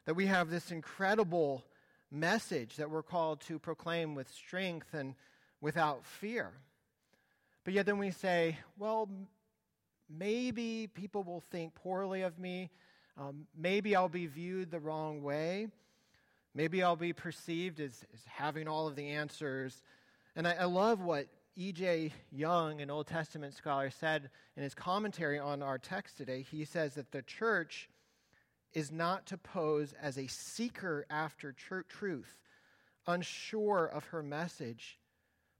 That 0.05 0.15
we 0.15 0.27
have 0.27 0.49
this 0.49 0.71
incredible 0.71 1.65
message 2.11 2.77
that 2.77 2.89
we're 2.89 3.03
called 3.03 3.41
to 3.41 3.59
proclaim 3.59 4.15
with 4.15 4.31
strength 4.31 4.93
and 4.93 5.15
without 5.61 6.05
fear. 6.05 6.51
But 7.63 7.73
yet 7.73 7.85
then 7.85 7.97
we 7.97 8.11
say, 8.11 8.57
well, 8.77 9.09
maybe 10.09 10.87
people 10.87 11.23
will 11.23 11.43
think 11.51 11.73
poorly 11.75 12.21
of 12.21 12.39
me. 12.39 12.69
Um, 13.17 13.47
maybe 13.57 13.95
I'll 13.95 14.09
be 14.09 14.27
viewed 14.27 14.71
the 14.71 14.79
wrong 14.79 15.23
way. 15.23 15.67
Maybe 16.53 16.83
I'll 16.83 16.95
be 16.95 17.11
perceived 17.11 17.79
as, 17.79 18.05
as 18.13 18.21
having 18.27 18.67
all 18.67 18.87
of 18.87 18.95
the 18.95 19.09
answers. 19.09 19.81
And 20.35 20.47
I, 20.47 20.53
I 20.53 20.65
love 20.65 21.01
what 21.01 21.27
E.J. 21.57 22.11
Young, 22.31 22.81
an 22.81 22.91
Old 22.91 23.07
Testament 23.07 23.53
scholar, 23.53 23.89
said 23.89 24.29
in 24.57 24.63
his 24.63 24.75
commentary 24.75 25.39
on 25.39 25.63
our 25.63 25.77
text 25.77 26.17
today. 26.17 26.41
He 26.41 26.65
says 26.65 26.95
that 26.95 27.11
the 27.11 27.21
church 27.21 27.89
is 28.73 28.91
not 28.91 29.25
to 29.27 29.37
pose 29.37 29.93
as 30.01 30.17
a 30.17 30.27
seeker 30.27 31.05
after 31.09 31.53
tr- 31.53 31.81
truth, 31.87 32.35
unsure 33.07 33.85
of 33.85 34.03
her 34.05 34.21
message, 34.21 34.99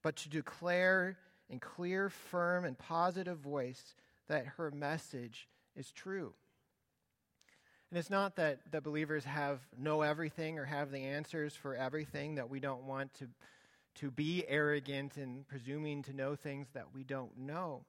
but 0.04 0.18
to 0.18 0.30
declare 0.30 1.18
in 1.50 1.60
clear, 1.60 2.10
firm, 2.10 2.66
and 2.66 2.78
positive 2.78 3.38
voice 3.38 3.96
that 4.28 4.46
her 4.58 4.72
message 4.72 5.48
is 5.76 5.92
true. 5.92 6.34
And 7.90 8.00
it's 8.00 8.10
not 8.10 8.36
that 8.36 8.60
the 8.72 8.82
believers 8.82 9.24
have 9.24 9.62
know 9.78 10.02
everything 10.02 10.60
or 10.60 10.66
have 10.66 10.92
the 10.92 11.04
answers 11.04 11.56
for 11.56 11.76
everything, 11.76 12.36
that 12.36 12.50
we 12.50 12.60
don't 12.60 12.84
want 12.84 13.14
to, 13.16 13.28
to 13.96 14.12
be 14.12 14.44
arrogant 14.48 15.18
and 15.18 15.48
presuming 15.48 16.04
to 16.04 16.14
know 16.14 16.36
things 16.36 16.68
that 16.74 16.88
we 16.94 17.04
don't 17.04 17.38
know. 17.38 17.84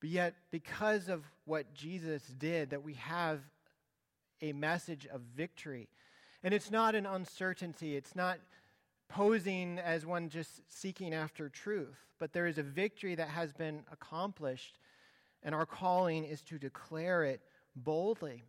But 0.00 0.10
yet, 0.10 0.34
because 0.50 1.08
of 1.08 1.24
what 1.44 1.74
Jesus 1.74 2.22
did, 2.38 2.70
that 2.70 2.84
we 2.84 2.94
have 2.94 3.40
a 4.40 4.52
message 4.52 5.06
of 5.06 5.20
victory. 5.36 5.88
And 6.44 6.54
it's 6.54 6.70
not 6.70 6.94
an 6.94 7.06
uncertainty, 7.06 7.96
it's 7.96 8.14
not 8.14 8.38
posing 9.08 9.78
as 9.78 10.06
one 10.06 10.28
just 10.28 10.60
seeking 10.68 11.14
after 11.14 11.48
truth, 11.48 11.96
but 12.18 12.32
there 12.32 12.46
is 12.46 12.58
a 12.58 12.62
victory 12.62 13.14
that 13.16 13.28
has 13.28 13.52
been 13.52 13.82
accomplished, 13.90 14.78
and 15.42 15.54
our 15.54 15.66
calling 15.66 16.24
is 16.24 16.42
to 16.42 16.58
declare 16.58 17.24
it 17.24 17.40
boldly. 17.74 18.44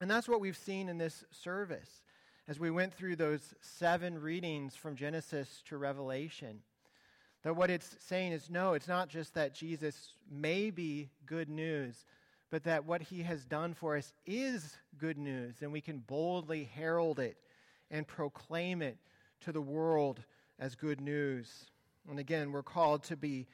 And 0.00 0.10
that's 0.10 0.28
what 0.28 0.40
we've 0.40 0.56
seen 0.56 0.88
in 0.88 0.98
this 0.98 1.24
service 1.30 2.02
as 2.48 2.60
we 2.60 2.70
went 2.70 2.94
through 2.94 3.16
those 3.16 3.54
seven 3.60 4.20
readings 4.20 4.76
from 4.76 4.96
Genesis 4.96 5.62
to 5.68 5.76
Revelation. 5.76 6.60
That 7.42 7.56
what 7.56 7.70
it's 7.70 7.96
saying 8.00 8.32
is 8.32 8.50
no, 8.50 8.74
it's 8.74 8.88
not 8.88 9.08
just 9.08 9.34
that 9.34 9.54
Jesus 9.54 10.12
may 10.30 10.70
be 10.70 11.10
good 11.26 11.48
news, 11.48 12.04
but 12.50 12.64
that 12.64 12.84
what 12.84 13.02
he 13.02 13.22
has 13.22 13.44
done 13.44 13.74
for 13.74 13.96
us 13.96 14.12
is 14.24 14.76
good 14.98 15.18
news, 15.18 15.56
and 15.62 15.72
we 15.72 15.80
can 15.80 15.98
boldly 15.98 16.64
herald 16.64 17.18
it 17.18 17.36
and 17.90 18.06
proclaim 18.06 18.82
it 18.82 18.96
to 19.40 19.52
the 19.52 19.60
world 19.60 20.20
as 20.58 20.74
good 20.74 21.00
news. 21.00 21.66
And 22.08 22.18
again, 22.18 22.52
we're 22.52 22.62
called 22.62 23.02
to 23.04 23.16
be 23.16 23.46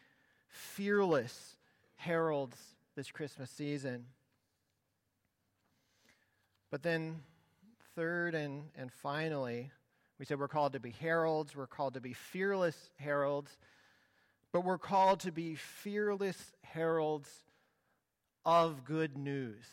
fearless 0.48 1.56
heralds 1.96 2.56
this 2.94 3.10
Christmas 3.10 3.50
season. 3.50 4.04
But 6.70 6.82
then, 6.82 7.20
third 7.94 8.34
and, 8.34 8.64
and 8.76 8.92
finally, 8.92 9.70
we 10.18 10.24
said 10.24 10.38
we're 10.38 10.48
called 10.48 10.72
to 10.74 10.80
be 10.80 10.90
heralds, 10.90 11.56
we're 11.56 11.66
called 11.66 11.94
to 11.94 12.00
be 12.00 12.12
fearless 12.12 12.90
heralds, 12.96 13.56
but 14.52 14.64
we're 14.64 14.78
called 14.78 15.20
to 15.20 15.32
be 15.32 15.54
fearless 15.54 16.52
heralds 16.62 17.28
of 18.44 18.84
good 18.84 19.16
news. 19.16 19.64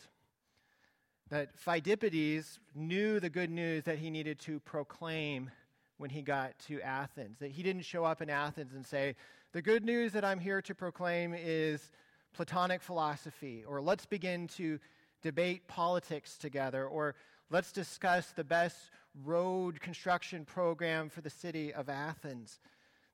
That 1.28 1.56
Pheidippides 1.64 2.58
knew 2.74 3.20
the 3.20 3.30
good 3.30 3.50
news 3.50 3.84
that 3.84 3.98
he 3.98 4.10
needed 4.10 4.40
to 4.40 4.58
proclaim 4.60 5.50
when 5.98 6.10
he 6.10 6.22
got 6.22 6.58
to 6.66 6.80
Athens. 6.80 7.38
That 7.38 7.52
he 7.52 7.62
didn't 7.62 7.82
show 7.82 8.04
up 8.04 8.20
in 8.20 8.30
Athens 8.30 8.74
and 8.74 8.84
say, 8.84 9.14
The 9.52 9.62
good 9.62 9.84
news 9.84 10.12
that 10.12 10.24
I'm 10.24 10.40
here 10.40 10.62
to 10.62 10.74
proclaim 10.74 11.34
is 11.38 11.92
Platonic 12.32 12.82
philosophy, 12.82 13.64
or 13.66 13.80
let's 13.80 14.06
begin 14.06 14.48
to 14.48 14.78
debate 15.22 15.68
politics 15.68 16.36
together, 16.38 16.86
or 16.86 17.14
let's 17.50 17.72
discuss 17.72 18.30
the 18.30 18.44
best 18.44 18.76
road 19.24 19.80
construction 19.80 20.44
program 20.44 21.08
for 21.08 21.20
the 21.20 21.30
city 21.30 21.74
of 21.74 21.88
Athens. 21.88 22.60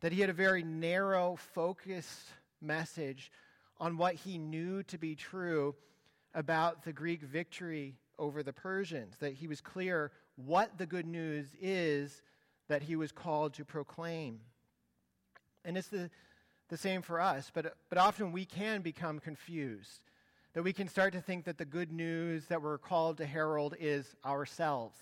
That 0.01 0.13
he 0.13 0.21
had 0.21 0.31
a 0.31 0.35
very 0.35 0.63
narrow, 0.63 1.37
focused 1.37 2.29
message 2.61 3.33
on 3.79 3.97
what 3.97 4.15
he 4.15 4.37
knew 4.39 4.83
to 4.85 4.99
be 4.99 5.15
true 5.15 5.75
about 6.35 6.85
the 6.85 6.93
Greek 6.93 7.23
victory 7.23 7.95
over 8.19 8.43
the 8.43 8.53
Persians, 8.53 9.17
that 9.19 9.33
he 9.33 9.49
was 9.49 9.61
clear 9.61 10.13
what 10.37 10.77
the 10.77 10.87
good 10.87 11.07
news 11.07 11.47
is 11.61 12.23
that 12.69 12.83
he 12.83 12.97
was 12.97 13.13
called 13.13 13.55
to 13.55 13.65
proclaim. 13.65 14.41
And 15.65 15.79
it's 15.79 15.89
the, 15.89 16.11
the 16.69 16.77
same 16.77 17.01
for 17.01 17.21
us, 17.21 17.51
but, 17.53 17.75
but 17.89 17.99
often 17.99 18.33
we 18.33 18.45
can 18.45 18.83
become 18.83 19.19
confused 19.19 20.01
that 20.57 20.63
we 20.63 20.73
can 20.73 20.89
start 20.89 21.13
to 21.13 21.21
think 21.21 21.45
that 21.45 21.59
the 21.59 21.67
good 21.67 21.93
news 21.93 22.47
that 22.47 22.63
we're 22.63 22.79
called 22.79 23.19
to 23.19 23.27
herald 23.27 23.75
is 23.79 24.17
ourselves. 24.25 24.97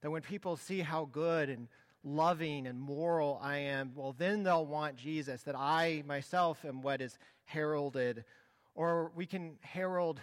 That 0.00 0.10
when 0.10 0.22
people 0.22 0.56
see 0.56 0.80
how 0.80 1.04
good 1.04 1.48
and 1.48 1.68
loving 2.02 2.66
and 2.66 2.80
moral 2.80 3.38
I 3.40 3.58
am, 3.58 3.92
well, 3.94 4.16
then 4.18 4.42
they'll 4.42 4.66
want 4.66 4.96
Jesus, 4.96 5.44
that 5.44 5.54
I 5.56 6.02
myself 6.04 6.64
am 6.64 6.82
what 6.82 7.00
is 7.00 7.16
heralded. 7.44 8.24
Or 8.74 9.12
we 9.14 9.24
can 9.24 9.52
herald 9.60 10.18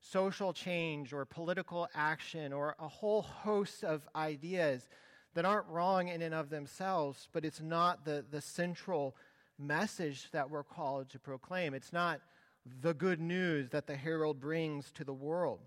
social 0.00 0.54
change 0.54 1.12
or 1.12 1.26
political 1.26 1.86
action 1.94 2.54
or 2.54 2.76
a 2.78 2.88
whole 2.88 3.20
host 3.20 3.84
of 3.84 4.08
ideas 4.16 4.88
that 5.34 5.44
aren't 5.44 5.68
wrong 5.68 6.08
in 6.08 6.22
and 6.22 6.34
of 6.34 6.48
themselves, 6.48 7.28
but 7.34 7.44
it's 7.44 7.60
not 7.60 8.06
the, 8.06 8.24
the 8.30 8.40
central 8.40 9.16
message 9.58 10.30
that 10.30 10.48
we're 10.48 10.64
called 10.64 11.10
to 11.10 11.18
proclaim. 11.18 11.74
It's 11.74 11.92
not 11.92 12.22
the 12.80 12.94
good 12.94 13.20
news 13.20 13.70
that 13.70 13.86
the 13.86 13.96
herald 13.96 14.40
brings 14.40 14.90
to 14.92 15.04
the 15.04 15.12
world. 15.12 15.60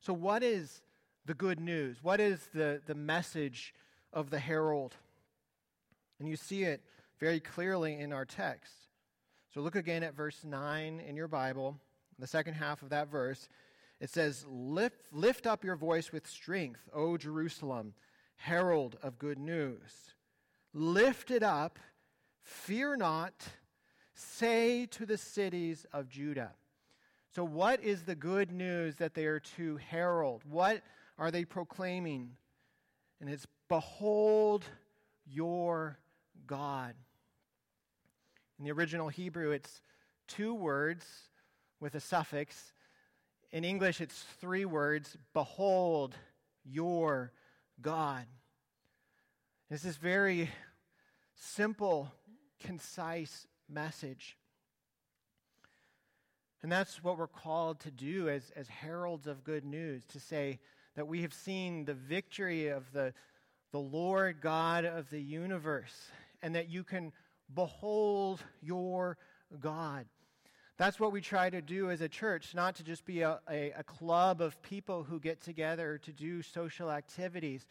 So, 0.00 0.12
what 0.12 0.42
is 0.42 0.82
the 1.26 1.34
good 1.34 1.60
news? 1.60 1.98
What 2.02 2.20
is 2.20 2.48
the, 2.54 2.80
the 2.86 2.94
message 2.94 3.74
of 4.12 4.30
the 4.30 4.38
herald? 4.38 4.94
And 6.18 6.28
you 6.28 6.36
see 6.36 6.64
it 6.64 6.82
very 7.20 7.40
clearly 7.40 7.98
in 7.98 8.12
our 8.12 8.24
text. 8.24 8.72
So, 9.52 9.60
look 9.60 9.76
again 9.76 10.02
at 10.02 10.14
verse 10.14 10.44
9 10.44 11.00
in 11.00 11.16
your 11.16 11.28
Bible, 11.28 11.76
the 12.18 12.26
second 12.26 12.54
half 12.54 12.82
of 12.82 12.90
that 12.90 13.08
verse. 13.08 13.48
It 14.00 14.10
says, 14.10 14.46
Lift, 14.48 15.02
lift 15.12 15.46
up 15.46 15.64
your 15.64 15.76
voice 15.76 16.12
with 16.12 16.26
strength, 16.26 16.88
O 16.94 17.16
Jerusalem, 17.16 17.94
herald 18.36 18.96
of 19.02 19.18
good 19.18 19.38
news. 19.38 20.14
Lift 20.72 21.30
it 21.30 21.42
up, 21.42 21.78
fear 22.40 22.96
not 22.96 23.48
Say 24.20 24.86
to 24.86 25.06
the 25.06 25.16
cities 25.16 25.86
of 25.92 26.08
Judah. 26.08 26.50
So, 27.36 27.44
what 27.44 27.84
is 27.84 28.02
the 28.02 28.16
good 28.16 28.50
news 28.50 28.96
that 28.96 29.14
they 29.14 29.26
are 29.26 29.38
to 29.56 29.76
herald? 29.76 30.42
What 30.44 30.82
are 31.18 31.30
they 31.30 31.44
proclaiming? 31.44 32.30
And 33.20 33.30
it's 33.30 33.46
Behold 33.68 34.64
your 35.24 36.00
God. 36.48 36.94
In 38.58 38.64
the 38.64 38.72
original 38.72 39.08
Hebrew, 39.08 39.52
it's 39.52 39.82
two 40.26 40.52
words 40.52 41.06
with 41.78 41.94
a 41.94 42.00
suffix. 42.00 42.72
In 43.52 43.62
English, 43.62 44.00
it's 44.00 44.24
three 44.40 44.64
words 44.64 45.16
Behold 45.32 46.16
your 46.64 47.30
God. 47.80 48.24
It's 49.70 49.84
this 49.84 49.96
very 49.96 50.50
simple, 51.36 52.10
concise 52.58 53.46
message. 53.68 54.36
And 56.62 56.72
that's 56.72 57.02
what 57.02 57.18
we're 57.18 57.26
called 57.26 57.80
to 57.80 57.90
do 57.90 58.28
as, 58.28 58.50
as 58.56 58.68
heralds 58.68 59.26
of 59.26 59.44
good 59.44 59.64
news 59.64 60.02
to 60.08 60.20
say 60.20 60.58
that 60.96 61.06
we 61.06 61.22
have 61.22 61.32
seen 61.32 61.84
the 61.84 61.94
victory 61.94 62.68
of 62.68 62.90
the, 62.92 63.14
the 63.70 63.78
Lord 63.78 64.40
God 64.40 64.84
of 64.84 65.08
the 65.10 65.20
universe 65.20 66.10
and 66.42 66.54
that 66.54 66.68
you 66.68 66.82
can 66.82 67.12
behold 67.54 68.42
your 68.60 69.16
God. 69.60 70.06
That's 70.76 71.00
what 71.00 71.12
we 71.12 71.20
try 71.20 71.50
to 71.50 71.60
do 71.60 71.90
as 71.90 72.00
a 72.00 72.08
church, 72.08 72.54
not 72.54 72.76
to 72.76 72.84
just 72.84 73.04
be 73.04 73.22
a, 73.22 73.40
a, 73.50 73.72
a, 73.76 73.82
club 73.82 74.40
of 74.40 74.62
people 74.62 75.02
who 75.02 75.18
get 75.18 75.40
together 75.40 75.98
to 76.04 76.12
do 76.12 76.40
social 76.40 76.88
activities, 76.90 77.66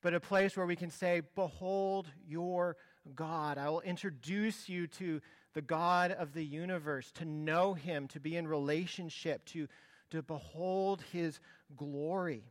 but 0.00 0.12
a 0.12 0.18
place 0.18 0.56
where 0.56 0.66
we 0.66 0.74
can 0.74 0.90
say, 0.90 1.22
Behold 1.36 2.08
your 2.26 2.76
God. 3.14 3.58
I 3.58 3.68
will 3.68 3.80
introduce 3.80 4.68
you 4.68 4.86
to 4.88 5.20
the 5.54 5.62
God 5.62 6.12
of 6.12 6.32
the 6.32 6.44
universe, 6.44 7.12
to 7.12 7.24
know 7.24 7.74
him, 7.74 8.08
to 8.08 8.20
be 8.20 8.36
in 8.36 8.46
relationship, 8.46 9.44
to, 9.46 9.68
to 10.10 10.22
behold 10.22 11.02
his 11.12 11.40
glory. 11.76 12.44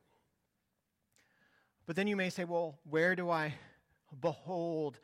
But 1.85 1.95
then 1.95 2.07
you 2.07 2.15
may 2.15 2.29
say, 2.29 2.43
well, 2.43 2.77
where 2.89 3.15
do 3.15 3.29
I 3.29 3.55
behold 4.19 4.99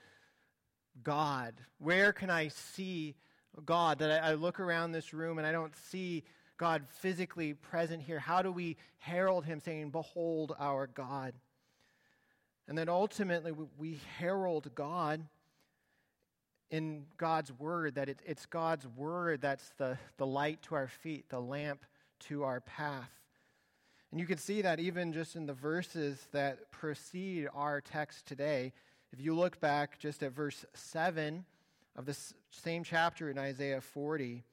God? 1.04 1.56
Where 1.80 2.14
can 2.14 2.30
I 2.30 2.50
see 2.50 3.16
God? 3.66 4.00
That 4.00 4.24
I, 4.24 4.32
I 4.32 4.34
look 4.36 4.60
around 4.60 4.91
this 4.91 5.14
room 5.14 5.38
and 5.38 5.48
I 5.48 5.52
don't 5.52 5.76
see 5.76 6.24
God 6.58 6.86
physically 6.89 7.54
present 7.54 8.02
here. 8.02 8.20
How 8.20 8.41
do 8.41 8.52
we 8.52 8.78
herald 9.00 9.45
him 9.45 9.60
saying, 9.60 9.91
Behold 9.91 10.56
our 10.60 10.88
God? 10.88 11.34
And 12.68 12.78
then 12.78 12.89
ultimately, 12.89 13.54
we 13.78 14.00
herald 14.18 14.74
God 14.76 15.26
in 16.70 17.05
God's 17.18 17.51
word, 17.51 17.95
that 17.95 18.09
it, 18.09 18.20
it's 18.26 18.45
God's 18.45 18.88
word 18.88 19.41
that's 19.41 19.72
the, 19.78 19.97
the 20.18 20.26
light 20.26 20.61
to 20.63 20.76
our 20.76 20.88
feet, 20.88 21.30
the 21.30 21.39
lamp 21.39 21.86
to 22.28 22.43
our 22.43 22.59
path. 22.61 23.11
And 24.11 24.20
you 24.20 24.26
can 24.26 24.38
see 24.38 24.61
that 24.61 24.80
even 24.80 25.13
just 25.13 25.36
in 25.36 25.45
the 25.45 25.53
verses 25.53 26.28
that 26.32 26.72
precede 26.72 27.47
our 27.53 27.82
text 27.82 28.26
today. 28.26 28.74
If 29.11 29.22
you 29.22 29.36
look 29.36 29.59
back 29.59 29.99
just 29.99 30.24
at 30.24 30.34
verse 30.34 30.65
7 30.74 31.45
of 31.95 32.05
this 32.05 32.34
same 32.51 32.84
chapter 32.84 33.30
in 33.30 33.38
Isaiah 33.38 33.82
40, 33.82 34.43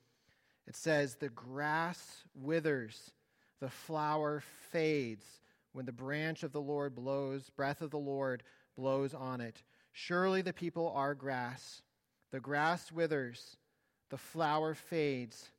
it 0.66 0.76
says, 0.76 1.16
The 1.16 1.28
grass 1.28 2.24
withers, 2.34 3.12
the 3.60 3.70
flower 3.70 4.42
fades 4.70 5.24
when 5.72 5.86
the 5.86 5.92
branch 5.92 6.42
of 6.42 6.52
the 6.52 6.60
Lord 6.60 6.94
blows, 6.94 7.50
breath 7.50 7.80
of 7.80 7.90
the 7.90 7.98
Lord 7.98 8.42
blows 8.76 9.14
on 9.14 9.40
it. 9.40 9.62
Surely 9.92 10.42
the 10.42 10.52
people 10.52 10.92
are 10.94 11.14
grass. 11.14 11.82
The 12.34 12.40
grass 12.40 12.90
withers, 12.90 13.56
the 14.10 14.18
flower 14.18 14.74
fades, 14.74 15.50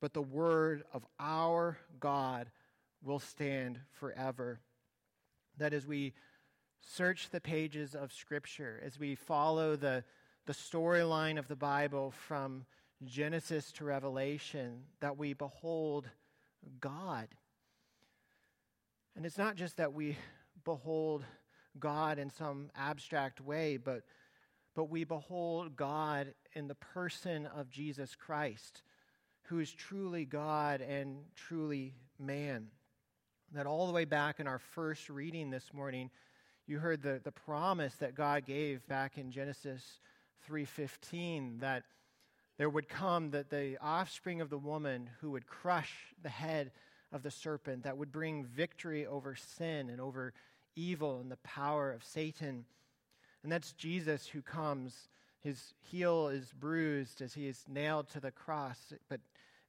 but 0.00 0.14
the 0.14 0.22
word 0.22 0.84
of 0.94 1.04
our 1.18 1.76
God 1.98 2.52
will 3.02 3.18
stand 3.18 3.80
forever. 3.90 4.60
That 5.58 5.72
as 5.72 5.88
we 5.88 6.12
search 6.80 7.30
the 7.30 7.40
pages 7.40 7.96
of 7.96 8.12
Scripture, 8.12 8.80
as 8.86 8.96
we 8.96 9.16
follow 9.16 9.74
the, 9.74 10.04
the 10.46 10.52
storyline 10.52 11.36
of 11.36 11.48
the 11.48 11.56
Bible 11.56 12.12
from 12.12 12.64
Genesis 13.04 13.72
to 13.72 13.84
Revelation, 13.84 14.84
that 15.00 15.18
we 15.18 15.32
behold 15.32 16.08
God. 16.80 17.26
And 19.16 19.26
it's 19.26 19.36
not 19.36 19.56
just 19.56 19.78
that 19.78 19.94
we 19.94 20.16
behold 20.64 21.24
God 21.80 22.20
in 22.20 22.30
some 22.30 22.70
abstract 22.76 23.40
way, 23.40 23.78
but, 23.78 24.04
but 24.74 24.90
we 24.90 25.04
behold 25.04 25.76
God 25.76 26.34
in 26.54 26.68
the 26.68 26.74
person 26.74 27.46
of 27.46 27.70
Jesus 27.70 28.14
Christ, 28.14 28.82
who 29.44 29.58
is 29.58 29.72
truly 29.72 30.24
God 30.24 30.80
and 30.80 31.18
truly 31.34 31.94
man 32.18 32.68
that 33.52 33.66
all 33.66 33.86
the 33.86 33.92
way 33.92 34.04
back 34.04 34.38
in 34.38 34.46
our 34.46 34.58
first 34.58 35.08
reading 35.10 35.50
this 35.50 35.72
morning, 35.72 36.10
you 36.66 36.78
heard 36.78 37.02
the, 37.02 37.20
the 37.22 37.32
promise 37.32 37.94
that 37.96 38.14
God 38.14 38.44
gave 38.44 38.86
back 38.86 39.18
in 39.18 39.32
Genesis 39.32 40.00
3:15 40.48 41.60
that 41.60 41.82
there 42.58 42.70
would 42.70 42.88
come 42.88 43.30
that 43.30 43.50
the 43.50 43.76
offspring 43.80 44.40
of 44.40 44.50
the 44.50 44.58
woman 44.58 45.10
who 45.20 45.32
would 45.32 45.46
crush 45.46 46.14
the 46.22 46.28
head 46.28 46.70
of 47.12 47.22
the 47.22 47.30
serpent 47.30 47.82
that 47.82 47.96
would 47.96 48.12
bring 48.12 48.44
victory 48.44 49.06
over 49.06 49.34
sin 49.34 49.90
and 49.90 50.00
over 50.00 50.32
evil 50.76 51.20
and 51.20 51.30
the 51.30 51.36
power 51.38 51.92
of 51.92 52.04
Satan. 52.04 52.64
And 53.42 53.50
that's 53.50 53.72
Jesus 53.72 54.26
who 54.26 54.42
comes. 54.42 55.08
His 55.42 55.74
heel 55.80 56.28
is 56.28 56.52
bruised 56.58 57.22
as 57.22 57.34
he 57.34 57.46
is 57.46 57.64
nailed 57.68 58.08
to 58.10 58.20
the 58.20 58.30
cross, 58.30 58.92
but 59.08 59.20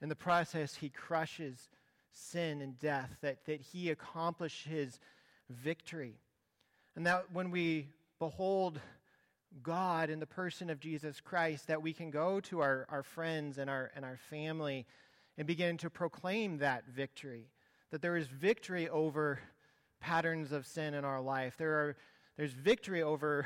in 0.02 0.10
the 0.10 0.16
process, 0.16 0.76
he 0.76 0.90
crushes 0.90 1.70
sin 2.12 2.62
and 2.62 2.78
death, 2.80 3.18
that, 3.22 3.46
that 3.46 3.62
he 3.62 3.90
accomplishes 3.90 5.00
victory. 5.50 6.16
And 6.96 7.06
that 7.06 7.32
when 7.32 7.52
we 7.52 7.88
behold 8.20 8.80
God 9.64 10.10
in 10.10 10.20
the 10.20 10.26
person 10.26 10.70
of 10.70 10.80
Jesus 10.80 11.22
Christ, 11.22 11.68
that 11.68 11.82
we 11.82 11.94
can 11.94 12.10
go 12.10 12.40
to 12.42 12.60
our, 12.62 12.86
our 12.90 13.04
friends 13.04 13.58
and 13.58 13.70
our, 13.70 13.92
and 13.96 14.04
our 14.04 14.18
family 14.30 14.86
and 15.38 15.48
begin 15.48 15.78
to 15.78 15.90
proclaim 15.90 16.58
that 16.58 16.86
victory. 16.88 17.48
That 17.92 18.02
there 18.02 18.18
is 18.18 18.28
victory 18.28 18.90
over 18.90 19.40
patterns 20.00 20.52
of 20.52 20.66
sin 20.66 20.94
in 20.94 21.06
our 21.06 21.22
life. 21.22 21.56
There 21.58 21.74
are, 21.74 21.98
there's 22.42 22.54
victory 22.54 23.04
over 23.04 23.46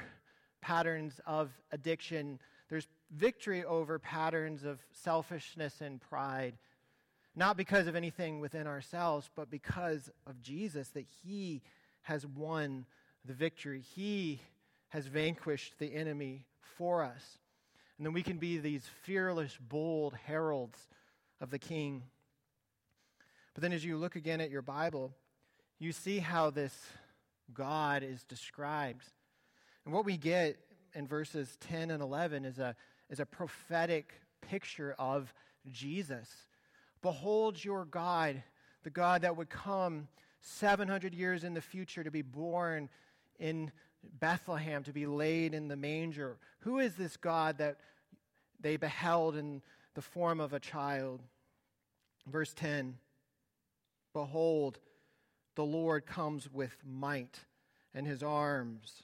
patterns 0.61 1.19
of 1.25 1.51
addiction. 1.73 2.39
There's 2.69 2.87
victory 3.11 3.65
over 3.65 3.99
patterns 3.99 4.63
of 4.63 4.79
selfishness 4.93 5.81
and 5.81 5.99
pride 5.99 6.53
not 7.35 7.57
because 7.57 7.87
of 7.87 7.95
anything 7.97 8.39
within 8.39 8.67
ourselves, 8.67 9.29
but 9.35 9.51
because 9.51 10.09
of 10.25 10.41
Jesus, 10.41 10.87
that 10.91 11.05
He 11.25 11.61
has 12.03 12.25
won 12.25 12.85
the 13.25 13.33
victory. 13.33 13.81
He 13.81 14.39
has 14.87 15.07
vanquished 15.07 15.77
the 15.77 15.93
enemy 15.93 16.45
for 16.77 17.03
us. 17.03 17.39
And 17.97 18.05
then 18.05 18.13
we 18.13 18.23
can 18.23 18.37
be 18.37 18.59
these 18.59 18.89
fearless, 19.03 19.57
bold 19.59 20.15
heralds 20.23 20.79
of 21.41 21.49
the 21.49 21.59
King. 21.59 22.03
But 23.55 23.61
then 23.61 23.73
as 23.73 23.83
you 23.83 23.97
look 23.97 24.15
again 24.15 24.39
at 24.39 24.51
your 24.51 24.61
Bible, 24.61 25.11
you 25.79 25.91
see 25.91 26.19
how 26.19 26.49
this 26.49 26.73
God 27.53 28.03
is 28.03 28.23
described. 28.23 29.05
And 29.85 29.93
what 29.93 30.05
we 30.05 30.17
get 30.17 30.57
in 30.93 31.07
verses 31.07 31.57
10 31.61 31.91
and 31.91 32.01
11 32.01 32.45
is 32.45 32.59
a, 32.59 32.75
is 33.09 33.19
a 33.19 33.25
prophetic 33.25 34.13
picture 34.41 34.95
of 34.97 35.33
Jesus. 35.71 36.29
Behold 37.01 37.63
your 37.63 37.85
God, 37.85 38.41
the 38.83 38.89
God 38.89 39.21
that 39.21 39.37
would 39.37 39.49
come 39.49 40.07
700 40.41 41.13
years 41.13 41.43
in 41.43 41.53
the 41.53 41.61
future 41.61 42.03
to 42.03 42.11
be 42.11 42.21
born 42.21 42.89
in 43.39 43.71
Bethlehem, 44.19 44.83
to 44.83 44.93
be 44.93 45.05
laid 45.05 45.53
in 45.53 45.67
the 45.67 45.75
manger. 45.75 46.37
Who 46.59 46.79
is 46.79 46.95
this 46.95 47.17
God 47.17 47.57
that 47.57 47.77
they 48.59 48.77
beheld 48.77 49.35
in 49.35 49.61
the 49.95 50.01
form 50.01 50.39
of 50.39 50.53
a 50.53 50.59
child? 50.59 51.21
Verse 52.27 52.53
10 52.53 52.97
Behold, 54.13 54.79
the 55.55 55.65
Lord 55.65 56.05
comes 56.05 56.51
with 56.51 56.75
might, 56.85 57.39
and 57.93 58.05
his 58.05 58.21
arms, 58.23 59.03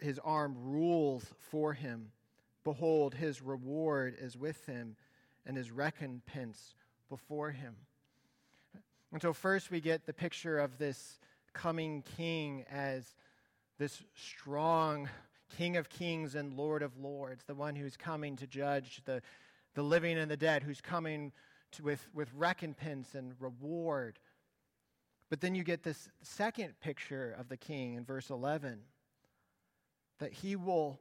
his 0.00 0.18
arm 0.20 0.56
rules 0.58 1.24
for 1.50 1.72
him. 1.72 2.12
Behold, 2.64 3.14
his 3.14 3.42
reward 3.42 4.16
is 4.20 4.36
with 4.36 4.66
him, 4.66 4.96
and 5.46 5.56
his 5.56 5.70
recompense 5.70 6.74
before 7.08 7.50
him. 7.50 7.74
And 9.12 9.22
so, 9.22 9.32
first, 9.32 9.70
we 9.70 9.80
get 9.80 10.06
the 10.06 10.12
picture 10.12 10.58
of 10.58 10.78
this 10.78 11.18
coming 11.54 12.04
king 12.16 12.64
as 12.70 13.14
this 13.78 14.02
strong 14.14 15.08
King 15.56 15.76
of 15.76 15.88
kings 15.88 16.34
and 16.34 16.54
Lord 16.54 16.82
of 16.82 16.98
lords, 16.98 17.44
the 17.44 17.54
one 17.54 17.74
who's 17.74 17.96
coming 17.96 18.36
to 18.36 18.46
judge 18.46 19.00
the, 19.04 19.22
the 19.74 19.82
living 19.82 20.18
and 20.18 20.30
the 20.30 20.36
dead, 20.36 20.62
who's 20.62 20.80
coming 20.80 21.32
to, 21.72 21.82
with, 21.82 22.06
with 22.12 22.28
recompense 22.34 23.14
and 23.14 23.32
reward. 23.40 24.18
But 25.30 25.40
then 25.40 25.54
you 25.54 25.62
get 25.62 25.82
this 25.82 26.08
second 26.22 26.80
picture 26.80 27.34
of 27.38 27.48
the 27.48 27.56
king 27.56 27.94
in 27.94 28.04
verse 28.04 28.30
11 28.30 28.80
that 30.18 30.32
he 30.32 30.56
will 30.56 31.00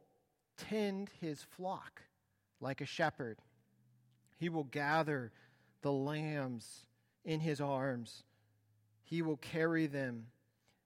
tend 0.58 1.10
his 1.22 1.42
flock 1.42 2.02
like 2.60 2.82
a 2.82 2.86
shepherd, 2.86 3.40
he 4.38 4.50
will 4.50 4.64
gather 4.66 5.32
the 5.82 5.92
lambs 5.92 6.86
in 7.24 7.40
his 7.40 7.62
arms. 7.62 8.24
He 9.04 9.22
will 9.22 9.38
carry 9.38 9.88
them 9.88 10.28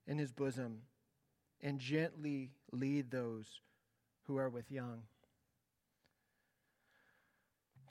in 0.06 0.18
his 0.18 0.32
bosom 0.32 0.82
and 1.60 1.78
gently 1.78 2.50
lead 2.72 3.10
those 3.10 3.60
who 4.26 4.36
are 4.36 4.48
with 4.48 4.70
young. 4.70 5.02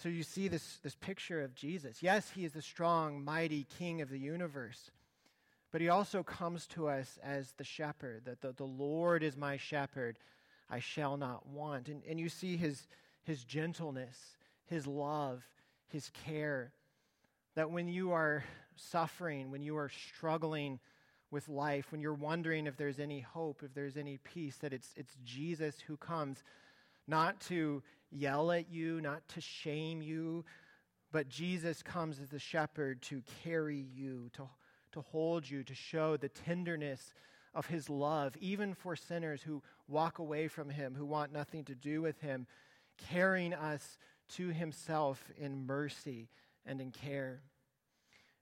So 0.01 0.09
you 0.09 0.23
see 0.23 0.47
this, 0.47 0.79
this 0.83 0.95
picture 0.95 1.41
of 1.41 1.53
Jesus. 1.53 2.01
Yes, 2.01 2.31
he 2.31 2.43
is 2.43 2.53
the 2.53 2.61
strong, 2.61 3.23
mighty 3.23 3.67
king 3.77 4.01
of 4.01 4.09
the 4.09 4.17
universe, 4.17 4.89
but 5.71 5.81
he 5.81 5.89
also 5.89 6.23
comes 6.23 6.67
to 6.67 6.87
us 6.87 7.17
as 7.23 7.53
the 7.53 7.63
shepherd, 7.63 8.23
that 8.25 8.41
the, 8.41 8.53
the 8.53 8.63
Lord 8.65 9.23
is 9.23 9.37
my 9.37 9.57
shepherd, 9.57 10.17
I 10.69 10.79
shall 10.79 11.17
not 11.17 11.47
want. 11.47 11.87
And, 11.87 12.01
and 12.07 12.19
you 12.19 12.29
see 12.29 12.57
his, 12.57 12.87
his 13.23 13.43
gentleness, 13.43 14.17
his 14.65 14.85
love, 14.87 15.43
his 15.87 16.09
care 16.25 16.73
that 17.55 17.69
when 17.69 17.87
you 17.87 18.11
are 18.11 18.43
suffering, 18.75 19.51
when 19.51 19.61
you 19.61 19.77
are 19.77 19.89
struggling 19.89 20.79
with 21.29 21.47
life, 21.49 21.91
when 21.91 22.01
you're 22.01 22.13
wondering 22.13 22.67
if 22.67 22.77
there's 22.77 22.99
any 22.99 23.19
hope, 23.19 23.61
if 23.63 23.73
there's 23.73 23.97
any 23.97 24.17
peace, 24.17 24.57
that 24.57 24.73
it's, 24.73 24.93
it's 24.95 25.15
Jesus 25.23 25.75
who 25.79 25.97
comes 25.97 26.43
not 27.07 27.39
to 27.41 27.81
yell 28.09 28.51
at 28.51 28.69
you, 28.69 29.01
not 29.01 29.27
to 29.29 29.41
shame 29.41 30.01
you, 30.01 30.45
but 31.11 31.29
Jesus 31.29 31.83
comes 31.83 32.19
as 32.19 32.29
the 32.29 32.39
shepherd 32.39 33.01
to 33.03 33.21
carry 33.43 33.85
you, 33.93 34.29
to, 34.33 34.43
to 34.91 35.01
hold 35.01 35.49
you, 35.49 35.63
to 35.63 35.75
show 35.75 36.17
the 36.17 36.29
tenderness 36.29 37.13
of 37.53 37.65
his 37.67 37.89
love, 37.89 38.35
even 38.37 38.73
for 38.73 38.95
sinners 38.95 39.41
who 39.43 39.61
walk 39.87 40.19
away 40.19 40.47
from 40.47 40.69
him, 40.69 40.95
who 40.95 41.05
want 41.05 41.33
nothing 41.33 41.65
to 41.65 41.75
do 41.75 42.01
with 42.01 42.19
him, 42.21 42.47
carrying 43.09 43.53
us 43.53 43.97
to 44.35 44.49
himself 44.49 45.29
in 45.37 45.65
mercy 45.65 46.29
and 46.65 46.79
in 46.79 46.91
care. 46.91 47.41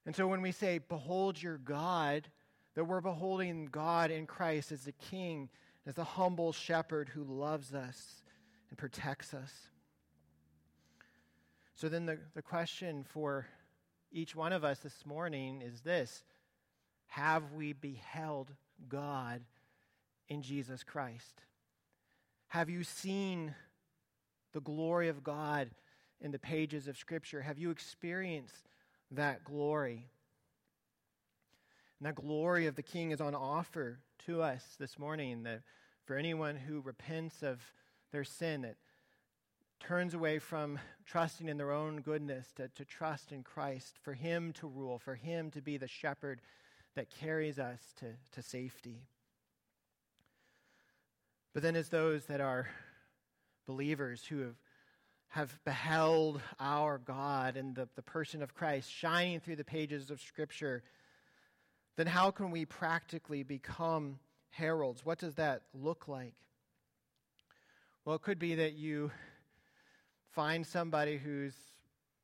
And 0.06 0.16
so 0.16 0.28
when 0.28 0.41
we 0.41 0.52
say, 0.52 0.80
Behold 0.80 1.41
your 1.41 1.58
God, 1.58 2.28
that 2.76 2.86
we're 2.86 3.02
beholding 3.02 3.66
God 3.66 4.12
in 4.12 4.26
Christ 4.26 4.72
as 4.72 4.84
the 4.84 4.91
King, 4.91 5.50
as 5.86 5.95
the 5.95 6.04
humble 6.04 6.54
shepherd 6.54 7.10
who 7.10 7.24
loves 7.24 7.74
us 7.74 8.24
and 8.70 8.78
protects 8.78 9.34
us. 9.34 9.52
So 11.76 11.89
then 11.89 12.06
the, 12.06 12.20
the 12.36 12.41
question 12.41 13.04
for 13.04 13.47
each 14.12 14.36
one 14.36 14.54
of 14.54 14.64
us 14.64 14.80
this 14.80 15.06
morning 15.06 15.62
is 15.62 15.82
this 15.82 16.24
Have 17.10 17.51
we 17.53 17.74
beheld 17.74 18.51
God 18.88 19.41
in 20.28 20.41
Jesus 20.41 20.84
Christ? 20.84 21.41
Have 22.49 22.70
you 22.70 22.84
seen 22.84 23.53
the 24.53 24.62
glory 24.62 25.10
of 25.10 25.24
God 25.24 25.70
in 26.22 26.32
the 26.32 26.39
pages 26.39 26.88
of 26.88 26.97
Scripture? 26.97 27.41
Have 27.41 27.57
you 27.57 27.72
experienced 27.72 28.70
that 29.12 29.43
glory? 29.43 30.07
And 31.99 32.07
that 32.07 32.16
glory 32.16 32.68
of 32.68 32.76
the 32.76 32.84
King 32.84 33.12
is 33.12 33.22
on 33.22 33.36
offer 33.36 33.99
to 34.26 34.41
us 34.41 34.64
this 34.80 34.97
morning. 34.97 35.43
That 35.43 35.62
for 36.05 36.16
anyone 36.16 36.55
who 36.55 36.80
repents 36.82 37.43
of 37.43 37.60
their 38.12 38.24
sin, 38.24 38.62
that 38.62 38.78
turns 39.80 40.14
away 40.14 40.39
from 40.39 40.80
trusting 41.05 41.47
in 41.47 41.57
their 41.57 41.72
own 41.72 42.01
goodness 42.01 42.51
to, 42.55 42.68
to 42.70 42.86
trust 42.86 43.32
in 43.32 43.43
Christ, 43.43 43.97
for 44.01 44.14
Him 44.14 44.53
to 44.53 44.68
rule, 44.68 44.99
for 44.99 45.16
Him 45.16 45.51
to 45.51 45.62
be 45.62 45.78
the 45.78 45.88
shepherd 45.88 46.41
that 46.95 47.09
carries 47.09 47.59
us 47.59 47.79
to, 47.99 48.05
to 48.33 48.41
safety. 48.41 49.03
But 51.53 51.63
then, 51.63 51.75
as 51.75 51.89
those 51.89 52.25
that 52.25 52.41
are 52.41 52.67
believers 53.65 54.23
who 54.25 54.39
have, 54.39 54.55
have 55.29 55.59
beheld 55.63 56.41
our 56.59 56.97
God 56.97 57.57
and 57.57 57.75
the, 57.75 57.87
the 57.95 58.01
person 58.01 58.41
of 58.41 58.53
Christ 58.53 58.91
shining 58.91 59.39
through 59.39 59.57
the 59.57 59.63
pages 59.63 60.09
of 60.09 60.21
Scripture, 60.21 60.83
then 61.97 62.07
how 62.07 62.31
can 62.31 62.51
we 62.51 62.65
practically 62.65 63.43
become 63.43 64.19
heralds? 64.51 65.05
What 65.05 65.19
does 65.19 65.35
that 65.35 65.63
look 65.73 66.07
like? 66.07 66.33
Well, 68.05 68.15
it 68.15 68.21
could 68.21 68.39
be 68.39 68.55
that 68.55 68.73
you 68.73 69.11
find 70.31 70.65
somebody 70.65 71.17
who's 71.17 71.53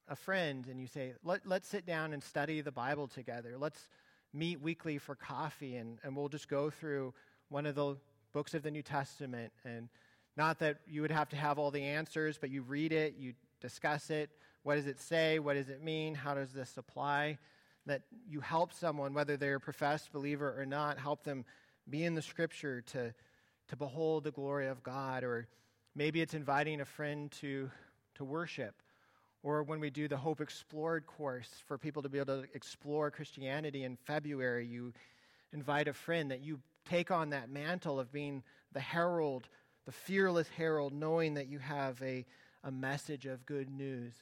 a 0.08 0.16
friend 0.16 0.66
and 0.68 0.80
you 0.80 0.88
say, 0.88 1.14
Let, 1.24 1.46
let's 1.46 1.68
sit 1.68 1.86
down 1.86 2.14
and 2.14 2.24
study 2.24 2.62
the 2.62 2.72
Bible 2.72 3.08
together. 3.08 3.56
Let's 3.58 3.88
meet 4.36 4.62
weekly 4.62 4.98
for 4.98 5.16
coffee 5.16 5.78
and, 5.78 5.98
and 6.04 6.16
we'll 6.16 6.30
just 6.30 6.50
go 6.50 6.70
through 6.70 7.14
one 7.50 7.66
of 7.66 7.76
the 7.76 7.96
books 8.34 8.54
of 8.54 8.64
the 8.64 8.72
New 8.72 8.82
Testament. 8.82 9.54
And 9.64 9.88
not 10.36 10.60
that 10.60 10.80
you 10.86 11.02
would 11.02 11.12
have 11.12 11.30
to 11.30 11.36
have 11.36 11.58
all 11.58 11.72
the 11.72 11.84
answers, 11.84 12.38
but 12.38 12.50
you 12.50 12.62
read 12.62 12.92
it, 12.92 13.16
you 13.18 13.34
discuss 13.62 14.10
it. 14.10 14.30
What 14.64 14.76
does 14.76 14.88
it 14.88 15.00
say? 15.00 15.40
What 15.40 15.54
does 15.54 15.70
it 15.70 15.82
mean? 15.82 16.16
How 16.16 16.34
does 16.34 16.52
this 16.52 16.78
apply? 16.78 17.38
That 17.86 18.02
you 18.28 18.42
help 18.42 18.74
someone, 18.74 19.14
whether 19.14 19.38
they're 19.38 19.56
a 19.56 19.60
professed 19.60 20.12
believer 20.12 20.54
or 20.60 20.66
not, 20.66 20.98
help 20.98 21.24
them 21.24 21.46
be 21.90 22.04
in 22.04 22.16
the 22.16 22.22
scripture 22.22 22.82
to, 22.82 23.14
to 23.70 23.76
behold 23.76 24.24
the 24.24 24.32
glory 24.32 24.68
of 24.68 24.84
God. 24.84 25.24
Or 25.24 25.48
maybe 25.96 26.20
it's 26.20 26.34
inviting 26.34 26.82
a 26.82 26.86
friend 26.86 27.32
to, 27.40 27.70
to 28.16 28.26
worship. 28.26 28.82
Or 29.46 29.62
when 29.62 29.80
we 29.80 29.92
do 29.92 30.08
the 30.08 30.18
Hope 30.18 30.42
Explored 30.42 31.06
course 31.06 31.50
for 31.68 31.78
people 31.78 32.02
to 32.02 32.10
be 32.10 32.18
able 32.18 32.42
to 32.42 32.48
explore 32.56 33.12
Christianity 33.12 33.84
in 33.84 33.96
February, 33.96 34.66
you 34.66 34.92
invite 35.54 35.88
a 35.88 35.94
friend 35.94 36.32
that 36.32 36.42
you 36.42 36.60
take 36.90 37.12
on 37.12 37.30
that 37.30 37.52
mantle 37.52 38.00
of 38.00 38.12
being 38.12 38.42
the 38.74 38.80
herald, 38.80 39.48
the 39.86 39.92
fearless 39.92 40.48
herald, 40.48 40.94
knowing 40.94 41.36
that 41.36 41.48
you 41.48 41.60
have 41.60 42.02
a, 42.02 42.26
a 42.64 42.72
message 42.72 43.28
of 43.28 43.46
good 43.46 43.70
news. 43.70 44.14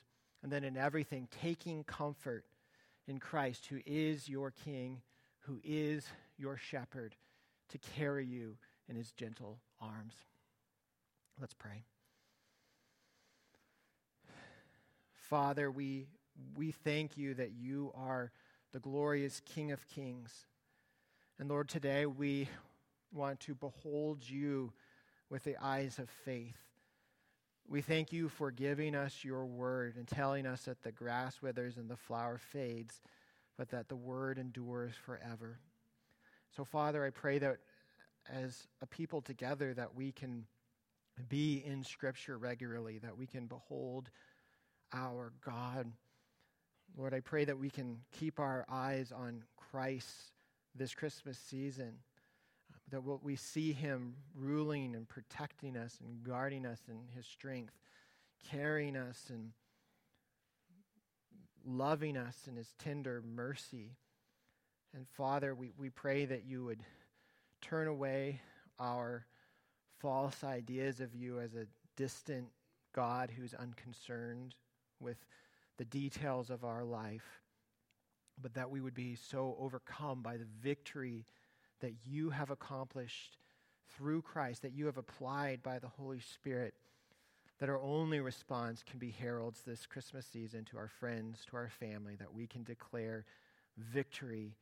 And 0.44 0.52
then 0.52 0.66
in 0.66 0.76
everything, 0.76 1.30
taking 1.42 1.86
comfort 1.86 2.44
in 3.08 3.18
Christ, 3.18 3.68
who 3.68 3.80
is 3.86 4.28
your 4.28 4.52
King, 4.52 5.02
who 5.40 5.62
is 5.64 6.06
your 6.38 6.58
shepherd, 6.58 7.16
to 7.70 7.78
carry 7.78 8.26
you 8.26 8.58
in 8.90 8.98
his 8.98 9.14
gentle 9.14 9.58
arms. 9.80 10.16
Let's 11.40 11.54
pray. 11.54 11.86
Father, 15.34 15.72
we, 15.72 16.06
we 16.56 16.70
thank 16.70 17.18
you 17.18 17.34
that 17.34 17.54
you 17.54 17.92
are 17.96 18.32
the 18.72 18.80
glorious 18.80 19.42
King 19.44 19.72
of 19.72 19.88
kings. 19.88 20.46
And 21.40 21.50
Lord, 21.50 21.70
today 21.70 22.06
we 22.06 22.50
want 23.12 23.40
to 23.40 23.56
behold 23.56 24.30
you 24.30 24.74
with 25.32 25.44
the 25.44 25.58
eyes 25.60 25.98
of 25.98 26.08
faith. 26.24 26.60
We 27.68 27.82
thank 27.82 28.14
you 28.14 28.30
for 28.30 28.52
giving 28.52 28.94
us 28.94 29.24
your 29.24 29.48
word 29.48 29.96
and 29.96 30.08
telling 30.08 30.46
us 30.46 30.66
that 30.66 30.84
the 30.84 30.92
grass 30.92 31.42
withers 31.42 31.78
and 31.78 31.90
the 31.90 31.98
flower 31.98 32.38
fades, 32.38 33.02
but 33.58 33.70
that 33.70 33.90
the 33.90 33.96
word 33.96 34.38
endures 34.38 34.94
forever. 34.94 35.58
So, 36.56 36.64
Father, 36.64 37.04
I 37.04 37.10
pray 37.10 37.40
that 37.40 37.58
as 38.32 38.68
a 38.84 38.86
people 38.86 39.24
together 39.24 39.74
that 39.74 39.96
we 39.96 40.12
can 40.12 40.46
be 41.28 41.64
in 41.66 41.84
Scripture 41.84 42.38
regularly, 42.38 43.00
that 43.00 43.18
we 43.18 43.26
can 43.26 43.48
behold 43.48 44.12
our 44.94 45.34
God. 45.46 45.92
Lord, 46.98 47.14
I 47.14 47.20
pray 47.20 47.46
that 47.46 47.58
we 47.58 47.70
can 47.70 47.98
keep 48.12 48.40
our 48.40 48.66
eyes 48.70 49.12
on 49.12 49.44
Christ 49.58 50.32
this 50.76 50.94
Christmas 50.94 51.38
season, 51.38 51.94
uh, 52.72 52.78
that 52.92 53.02
we 53.24 53.36
see 53.36 53.74
Him 53.74 54.16
ruling 54.36 54.96
and 54.96 55.08
protecting 55.08 55.76
us 55.76 55.98
and 56.04 56.24
guarding 56.24 56.66
us 56.66 56.80
in 56.88 56.98
His 57.16 57.26
strength, 57.26 57.74
carrying 58.50 58.96
us 58.96 59.26
and 59.30 59.52
loving 61.66 62.18
us 62.18 62.38
in 62.48 62.56
His 62.56 62.74
tender 62.78 63.24
mercy. 63.36 63.96
And 64.96 65.08
Father, 65.18 65.56
we, 65.56 65.72
we 65.78 65.90
pray 65.90 66.26
that 66.26 66.46
you 66.46 66.64
would 66.66 66.84
turn 67.62 67.88
away 67.88 68.42
our 68.80 69.26
false 70.00 70.44
ideas 70.44 71.00
of 71.00 71.16
you 71.16 71.40
as 71.40 71.56
a 71.56 71.66
distant 71.96 72.48
God 72.94 73.32
who's 73.36 73.54
unconcerned 73.56 74.54
with 75.00 75.18
the 75.78 75.86
details 75.86 76.50
of 76.50 76.64
our 76.64 76.84
life, 76.84 77.42
but 78.42 78.54
that 78.54 78.70
we 78.70 78.82
would 78.82 78.94
be 78.94 79.16
so 79.16 79.56
overcome 79.60 80.22
by 80.22 80.38
the 80.38 80.48
victory 80.62 81.26
that 81.82 81.94
you 82.06 82.30
have 82.30 82.50
accomplished 82.50 83.38
through 83.96 84.22
Christ, 84.22 84.62
that 84.62 84.74
you 84.74 84.86
have 84.86 84.98
applied 84.98 85.62
by 85.62 85.80
the 85.80 85.88
Holy 85.88 86.20
Spirit, 86.20 86.74
that 87.60 87.70
our 87.70 87.82
only 87.82 88.20
response 88.20 88.84
can 88.84 89.00
be 89.00 89.12
heralds 89.12 89.62
this 89.62 89.86
Christmas 89.86 90.26
season 90.26 90.66
to 90.66 90.78
our 90.78 90.88
friends, 90.88 91.46
to 91.50 91.58
our 91.58 91.70
family, 91.70 92.16
that 92.16 92.34
we 92.34 92.48
can 92.48 92.64
declare 92.64 93.26
victory 93.78 94.56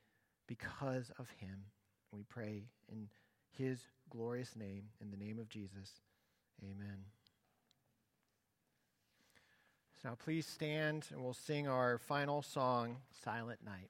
because 0.48 1.12
of 1.18 1.30
Him. 1.40 1.66
We 2.12 2.24
pray 2.24 2.64
in 2.92 3.08
His 3.58 3.80
glorious 4.10 4.56
name, 4.56 4.84
in 5.02 5.12
the 5.12 5.18
name 5.18 5.40
of 5.40 5.50
Jesus. 5.50 6.02
Amen. 6.64 7.06
So 10.02 10.10
now 10.10 10.16
please 10.16 10.48
stand 10.48 11.06
and 11.12 11.24
we'll 11.24 11.34
sing 11.34 11.68
our 11.68 12.00
final 12.00 12.42
song, 12.42 12.98
Silent 13.24 13.60
Night. 13.64 13.90